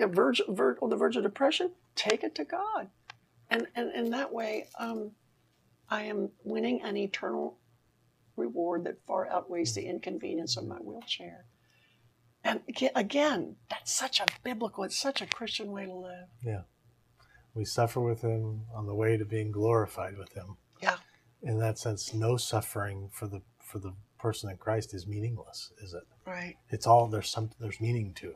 on 0.00 0.10
the 0.10 0.96
verge 0.96 1.16
of 1.16 1.22
depression, 1.22 1.72
take 1.94 2.24
it 2.24 2.34
to 2.36 2.44
God. 2.44 2.88
And 3.50 3.66
and 3.74 3.92
in 3.94 4.10
that 4.10 4.32
way, 4.32 4.68
um, 4.78 5.12
I 5.88 6.02
am 6.02 6.30
winning 6.42 6.82
an 6.82 6.96
eternal 6.96 7.58
reward 8.36 8.84
that 8.84 9.04
far 9.06 9.28
outweighs 9.30 9.74
the 9.74 9.86
inconvenience 9.86 10.56
of 10.56 10.66
my 10.66 10.76
wheelchair. 10.76 11.46
And 12.42 12.60
again, 12.94 13.56
that's 13.70 13.94
such 13.94 14.20
a 14.20 14.26
biblical, 14.42 14.84
it's 14.84 14.98
such 14.98 15.22
a 15.22 15.26
Christian 15.26 15.72
way 15.72 15.86
to 15.86 15.94
live. 15.94 16.28
Yeah. 16.44 16.62
We 17.54 17.64
suffer 17.64 18.00
with 18.00 18.22
him 18.22 18.62
on 18.74 18.86
the 18.86 18.94
way 18.94 19.16
to 19.16 19.24
being 19.24 19.50
glorified 19.50 20.18
with 20.18 20.32
him. 20.34 20.56
In 21.44 21.58
that 21.58 21.78
sense, 21.78 22.14
no 22.14 22.36
suffering 22.36 23.10
for 23.12 23.26
the 23.26 23.42
for 23.62 23.78
the 23.78 23.94
person 24.18 24.50
in 24.50 24.56
Christ 24.56 24.94
is 24.94 25.06
meaningless, 25.06 25.72
is 25.82 25.92
it? 25.92 26.04
Right. 26.26 26.56
It's 26.70 26.86
all 26.86 27.06
there's 27.08 27.30
some 27.30 27.50
there's 27.60 27.80
meaning 27.80 28.14
to. 28.14 28.34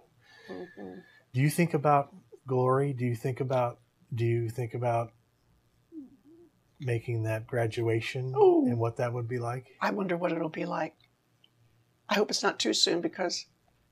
Mhm. 0.50 1.02
Do 1.32 1.40
you 1.40 1.50
think 1.50 1.74
about 1.74 2.14
glory? 2.46 2.92
Do 2.92 3.06
you 3.06 3.16
think 3.16 3.40
about 3.40 3.80
do 4.14 4.24
you 4.24 4.50
think 4.50 4.74
about 4.74 5.12
making 6.80 7.22
that 7.24 7.46
graduation 7.46 8.34
Ooh. 8.36 8.66
and 8.66 8.78
what 8.78 8.96
that 8.96 9.12
would 9.12 9.28
be 9.28 9.38
like? 9.38 9.66
I 9.80 9.90
wonder 9.90 10.16
what 10.16 10.32
it'll 10.32 10.48
be 10.48 10.66
like. 10.66 10.94
I 12.08 12.14
hope 12.14 12.30
it's 12.30 12.42
not 12.42 12.58
too 12.58 12.72
soon 12.74 13.00
because 13.00 13.46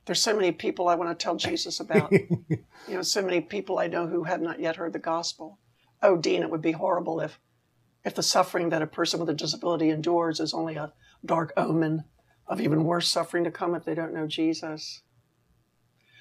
there's 0.04 0.22
so 0.22 0.34
many 0.34 0.52
people 0.52 0.88
I 0.88 0.94
want 0.94 1.18
to 1.18 1.22
tell 1.22 1.36
Jesus 1.36 1.80
about. 1.80 2.12
you 2.88 2.94
know, 2.94 3.02
so 3.02 3.22
many 3.22 3.40
people 3.40 3.78
I 3.78 3.88
know 3.88 4.06
who 4.06 4.24
have 4.24 4.40
not 4.40 4.60
yet 4.60 4.76
heard 4.76 4.92
the 4.92 4.98
gospel. 4.98 5.58
Oh, 6.02 6.16
Dean, 6.16 6.42
it 6.42 6.50
would 6.50 6.62
be 6.62 6.72
horrible 6.72 7.20
if 7.20 7.38
if 8.06 8.14
the 8.14 8.22
suffering 8.22 8.68
that 8.70 8.80
a 8.82 8.86
person 8.86 9.18
with 9.20 9.28
a 9.28 9.34
disability 9.34 9.90
endures 9.90 10.38
is 10.38 10.54
only 10.54 10.76
a 10.76 10.92
dark 11.24 11.52
omen 11.56 12.04
of 12.46 12.60
even 12.60 12.84
worse 12.84 13.08
suffering 13.08 13.42
to 13.44 13.50
come 13.50 13.74
if 13.74 13.84
they 13.84 13.96
don't 13.96 14.14
know 14.14 14.28
Jesus. 14.28 15.02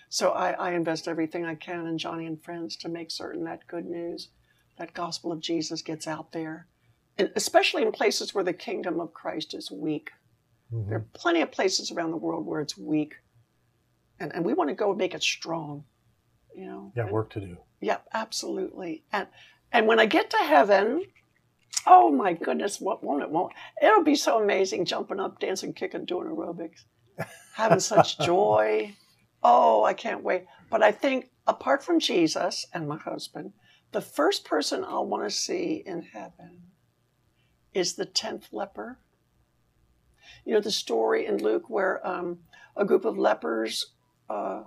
So 0.10 0.32
I, 0.32 0.52
I 0.54 0.72
invest 0.72 1.08
everything 1.08 1.46
I 1.46 1.54
can 1.54 1.86
in 1.86 1.98
Joni 2.00 2.26
and 2.26 2.42
Friends 2.44 2.76
to 2.78 2.90
make 2.90 3.12
certain 3.12 3.44
that 3.44 3.68
good 3.68 3.86
news, 3.86 4.30
that 4.80 4.96
gospel 4.96 5.32
of 5.32 5.40
Jesus 5.40 5.84
gets 5.84 6.08
out 6.08 6.32
there, 6.32 6.68
and 7.20 7.32
especially 7.36 7.84
in 7.84 7.92
places 7.92 8.34
where 8.34 8.44
the 8.44 8.54
kingdom 8.54 9.00
of 9.00 9.14
Christ 9.14 9.54
is 9.54 9.70
weak. 9.70 10.10
Mhm. 10.74 10.90
There 10.90 10.98
are 10.98 11.06
plenty 11.14 11.42
of 11.42 11.52
places 11.52 11.92
around 11.92 12.10
the 12.12 12.18
world 12.18 12.48
where 12.48 12.62
it's 12.62 12.76
weak, 12.78 13.14
and, 14.20 14.34
and 14.34 14.44
we 14.44 14.54
want 14.54 14.70
to 14.72 14.76
go 14.76 14.90
and 14.90 14.98
make 14.98 15.14
it 15.14 15.22
strong. 15.22 15.86
You 16.56 16.66
know, 16.66 16.92
Yeah, 16.96 17.04
And- 17.04 17.12
work 17.12 17.30
to 17.32 17.40
do. 17.40 17.58
Yep, 17.82 18.08
absolutely. 18.14 19.04
And 19.12 19.28
and 19.72 19.86
when 19.88 20.00
I 20.00 20.06
get 20.08 20.30
to 20.32 20.38
heaven, 20.38 21.04
oh 21.86 22.12
my 22.12 22.34
goodness, 22.34 22.80
what 22.80 23.04
won't 23.04 23.24
it 23.24 23.30
won't 23.30 23.54
it'll 23.82 24.04
be 24.04 24.16
so 24.16 24.42
amazing 24.42 24.86
jumping 24.86 25.20
up, 25.20 25.40
dancing, 25.40 25.74
kicking, 25.74 26.06
doing 26.06 26.28
aerobics, 26.28 26.84
having 27.54 27.80
such 27.80 28.20
joy. 28.26 28.96
Oh, 29.44 29.84
I 29.84 29.94
can't 29.94 30.24
wait. 30.24 30.46
But 30.70 30.82
I 30.82 30.92
think 30.92 31.30
apart 31.46 31.84
from 31.84 32.00
Jesus 32.00 32.66
and 32.74 32.88
my 32.88 32.98
husband, 32.98 33.54
the 33.92 34.02
first 34.02 34.46
person 34.46 34.84
I'll 34.84 35.06
want 35.06 35.24
to 35.24 35.30
see 35.30 35.84
in 35.86 36.02
heaven 36.02 36.64
is 37.74 37.94
the 37.94 38.06
tenth 38.06 38.50
leper. 38.52 39.00
You 40.44 40.54
know 40.54 40.62
the 40.62 40.72
story 40.72 41.26
in 41.26 41.38
Luke 41.38 41.70
where 41.70 42.06
um, 42.06 42.40
a 42.76 42.86
group 42.86 43.06
of 43.06 43.18
lepers 43.18 43.94
uh, 44.30 44.64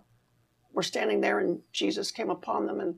were 0.72 0.82
standing 0.82 1.20
there 1.20 1.40
and 1.40 1.60
Jesus 1.72 2.10
came 2.10 2.30
upon 2.30 2.66
them 2.66 2.80
and 2.80 2.96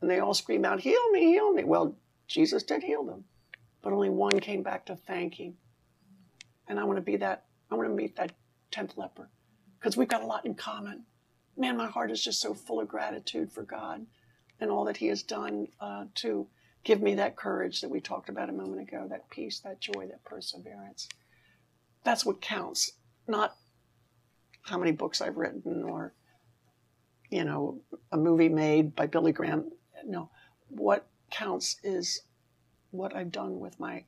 and 0.00 0.10
they 0.10 0.20
all 0.20 0.34
scream 0.34 0.64
out, 0.64 0.80
Heal 0.80 1.10
me, 1.10 1.32
heal 1.32 1.52
me. 1.52 1.64
Well, 1.64 1.96
Jesus 2.26 2.62
did 2.62 2.82
heal 2.82 3.04
them. 3.04 3.24
But 3.86 3.92
only 3.92 4.10
one 4.10 4.40
came 4.40 4.64
back 4.64 4.84
to 4.84 4.96
thank 4.96 5.34
him. 5.34 5.54
And 6.66 6.80
I 6.80 6.82
want 6.82 6.96
to 6.96 7.02
be 7.02 7.18
that, 7.18 7.44
I 7.70 7.76
want 7.76 7.88
to 7.88 7.94
meet 7.94 8.16
that 8.16 8.32
10th 8.72 8.96
leper 8.96 9.30
because 9.78 9.96
we've 9.96 10.08
got 10.08 10.24
a 10.24 10.26
lot 10.26 10.44
in 10.44 10.56
common. 10.56 11.04
Man, 11.56 11.76
my 11.76 11.86
heart 11.86 12.10
is 12.10 12.20
just 12.20 12.40
so 12.40 12.52
full 12.52 12.80
of 12.80 12.88
gratitude 12.88 13.52
for 13.52 13.62
God 13.62 14.04
and 14.58 14.72
all 14.72 14.86
that 14.86 14.96
He 14.96 15.06
has 15.06 15.22
done 15.22 15.68
uh, 15.80 16.06
to 16.16 16.48
give 16.82 17.00
me 17.00 17.14
that 17.14 17.36
courage 17.36 17.80
that 17.80 17.88
we 17.88 18.00
talked 18.00 18.28
about 18.28 18.50
a 18.50 18.52
moment 18.52 18.80
ago, 18.80 19.06
that 19.08 19.30
peace, 19.30 19.60
that 19.60 19.80
joy, 19.80 20.08
that 20.08 20.24
perseverance. 20.24 21.08
That's 22.02 22.26
what 22.26 22.40
counts, 22.40 22.90
not 23.28 23.54
how 24.62 24.78
many 24.78 24.90
books 24.90 25.20
I've 25.20 25.36
written 25.36 25.84
or, 25.84 26.12
you 27.30 27.44
know, 27.44 27.82
a 28.10 28.16
movie 28.16 28.48
made 28.48 28.96
by 28.96 29.06
Billy 29.06 29.30
Graham. 29.30 29.70
No, 30.04 30.28
what 30.70 31.06
counts 31.30 31.76
is 31.84 32.22
what 32.90 33.14
I've 33.14 33.32
done 33.32 33.60
with 33.60 33.78
my 33.80 34.04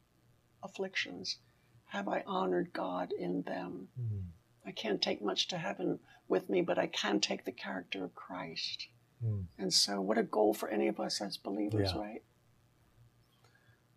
afflictions. 0.62 1.38
Have 1.86 2.08
I 2.08 2.22
honored 2.26 2.72
God 2.72 3.12
in 3.12 3.42
them? 3.42 3.88
Mm. 4.00 4.22
I 4.66 4.72
can't 4.72 5.00
take 5.00 5.22
much 5.22 5.48
to 5.48 5.58
heaven 5.58 5.98
with 6.28 6.50
me, 6.50 6.60
but 6.60 6.78
I 6.78 6.86
can 6.86 7.20
take 7.20 7.44
the 7.44 7.52
character 7.52 8.04
of 8.04 8.14
Christ. 8.14 8.88
Mm. 9.24 9.44
And 9.58 9.72
so, 9.72 10.00
what 10.00 10.18
a 10.18 10.22
goal 10.22 10.52
for 10.52 10.68
any 10.68 10.88
of 10.88 11.00
us 11.00 11.20
as 11.20 11.36
believers, 11.36 11.92
Yeah. 11.94 12.00
right? 12.00 12.22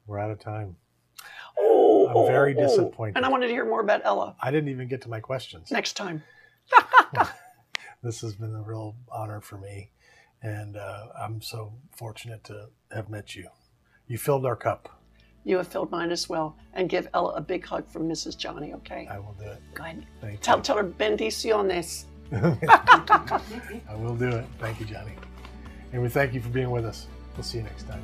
We're 0.07 0.19
out 0.19 0.31
of 0.31 0.39
time. 0.39 0.77
Oh, 1.59 2.07
I'm 2.07 2.31
very 2.31 2.55
oh, 2.55 2.59
oh. 2.59 2.67
disappointed. 2.67 3.17
And 3.17 3.25
I 3.25 3.29
wanted 3.29 3.47
to 3.47 3.53
hear 3.53 3.65
more 3.65 3.81
about 3.81 4.01
Ella 4.03 4.35
I 4.41 4.51
didn't 4.51 4.69
even 4.69 4.87
get 4.87 5.01
to 5.03 5.09
my 5.09 5.19
questions. 5.19 5.71
next 5.71 5.93
time. 5.93 6.23
This 8.03 8.21
has 8.21 8.33
been 8.33 8.55
a 8.55 8.61
real 8.63 8.95
honor 9.11 9.41
for 9.41 9.59
me, 9.59 9.91
and 10.41 10.75
uh, 10.75 11.07
I'm 11.19 11.39
so 11.39 11.73
fortunate 11.95 12.43
to 12.45 12.69
have 12.91 13.09
met 13.09 13.35
you. 13.35 13.47
You 14.11 14.17
filled 14.17 14.45
our 14.45 14.57
cup. 14.57 14.89
You 15.45 15.55
have 15.55 15.69
filled 15.69 15.89
mine 15.89 16.11
as 16.11 16.27
well. 16.27 16.57
And 16.73 16.89
give 16.89 17.07
Ella 17.13 17.31
a 17.35 17.39
big 17.39 17.65
hug 17.65 17.87
from 17.87 18.09
Mrs. 18.09 18.35
Joni, 18.35 18.73
okay? 18.73 19.07
I 19.09 19.17
will 19.19 19.33
do 19.39 19.45
it. 19.45 19.61
Go 19.73 19.85
ahead. 19.85 20.05
Thank 20.19 20.41
Tell, 20.41 20.57
you. 20.57 20.63
tell 20.63 20.75
her 20.75 20.83
bendiciones. 20.83 22.03
I 22.33 23.95
will 23.95 24.17
do 24.17 24.27
it. 24.27 24.45
Thank 24.59 24.81
you, 24.81 24.85
Joni. 24.85 25.13
And 25.93 26.01
we 26.01 26.09
thank 26.09 26.33
you 26.33 26.41
for 26.41 26.49
being 26.49 26.71
with 26.71 26.83
us. 26.83 27.07
We'll 27.37 27.43
see 27.43 27.59
you 27.59 27.63
next 27.63 27.87
time. 27.87 28.03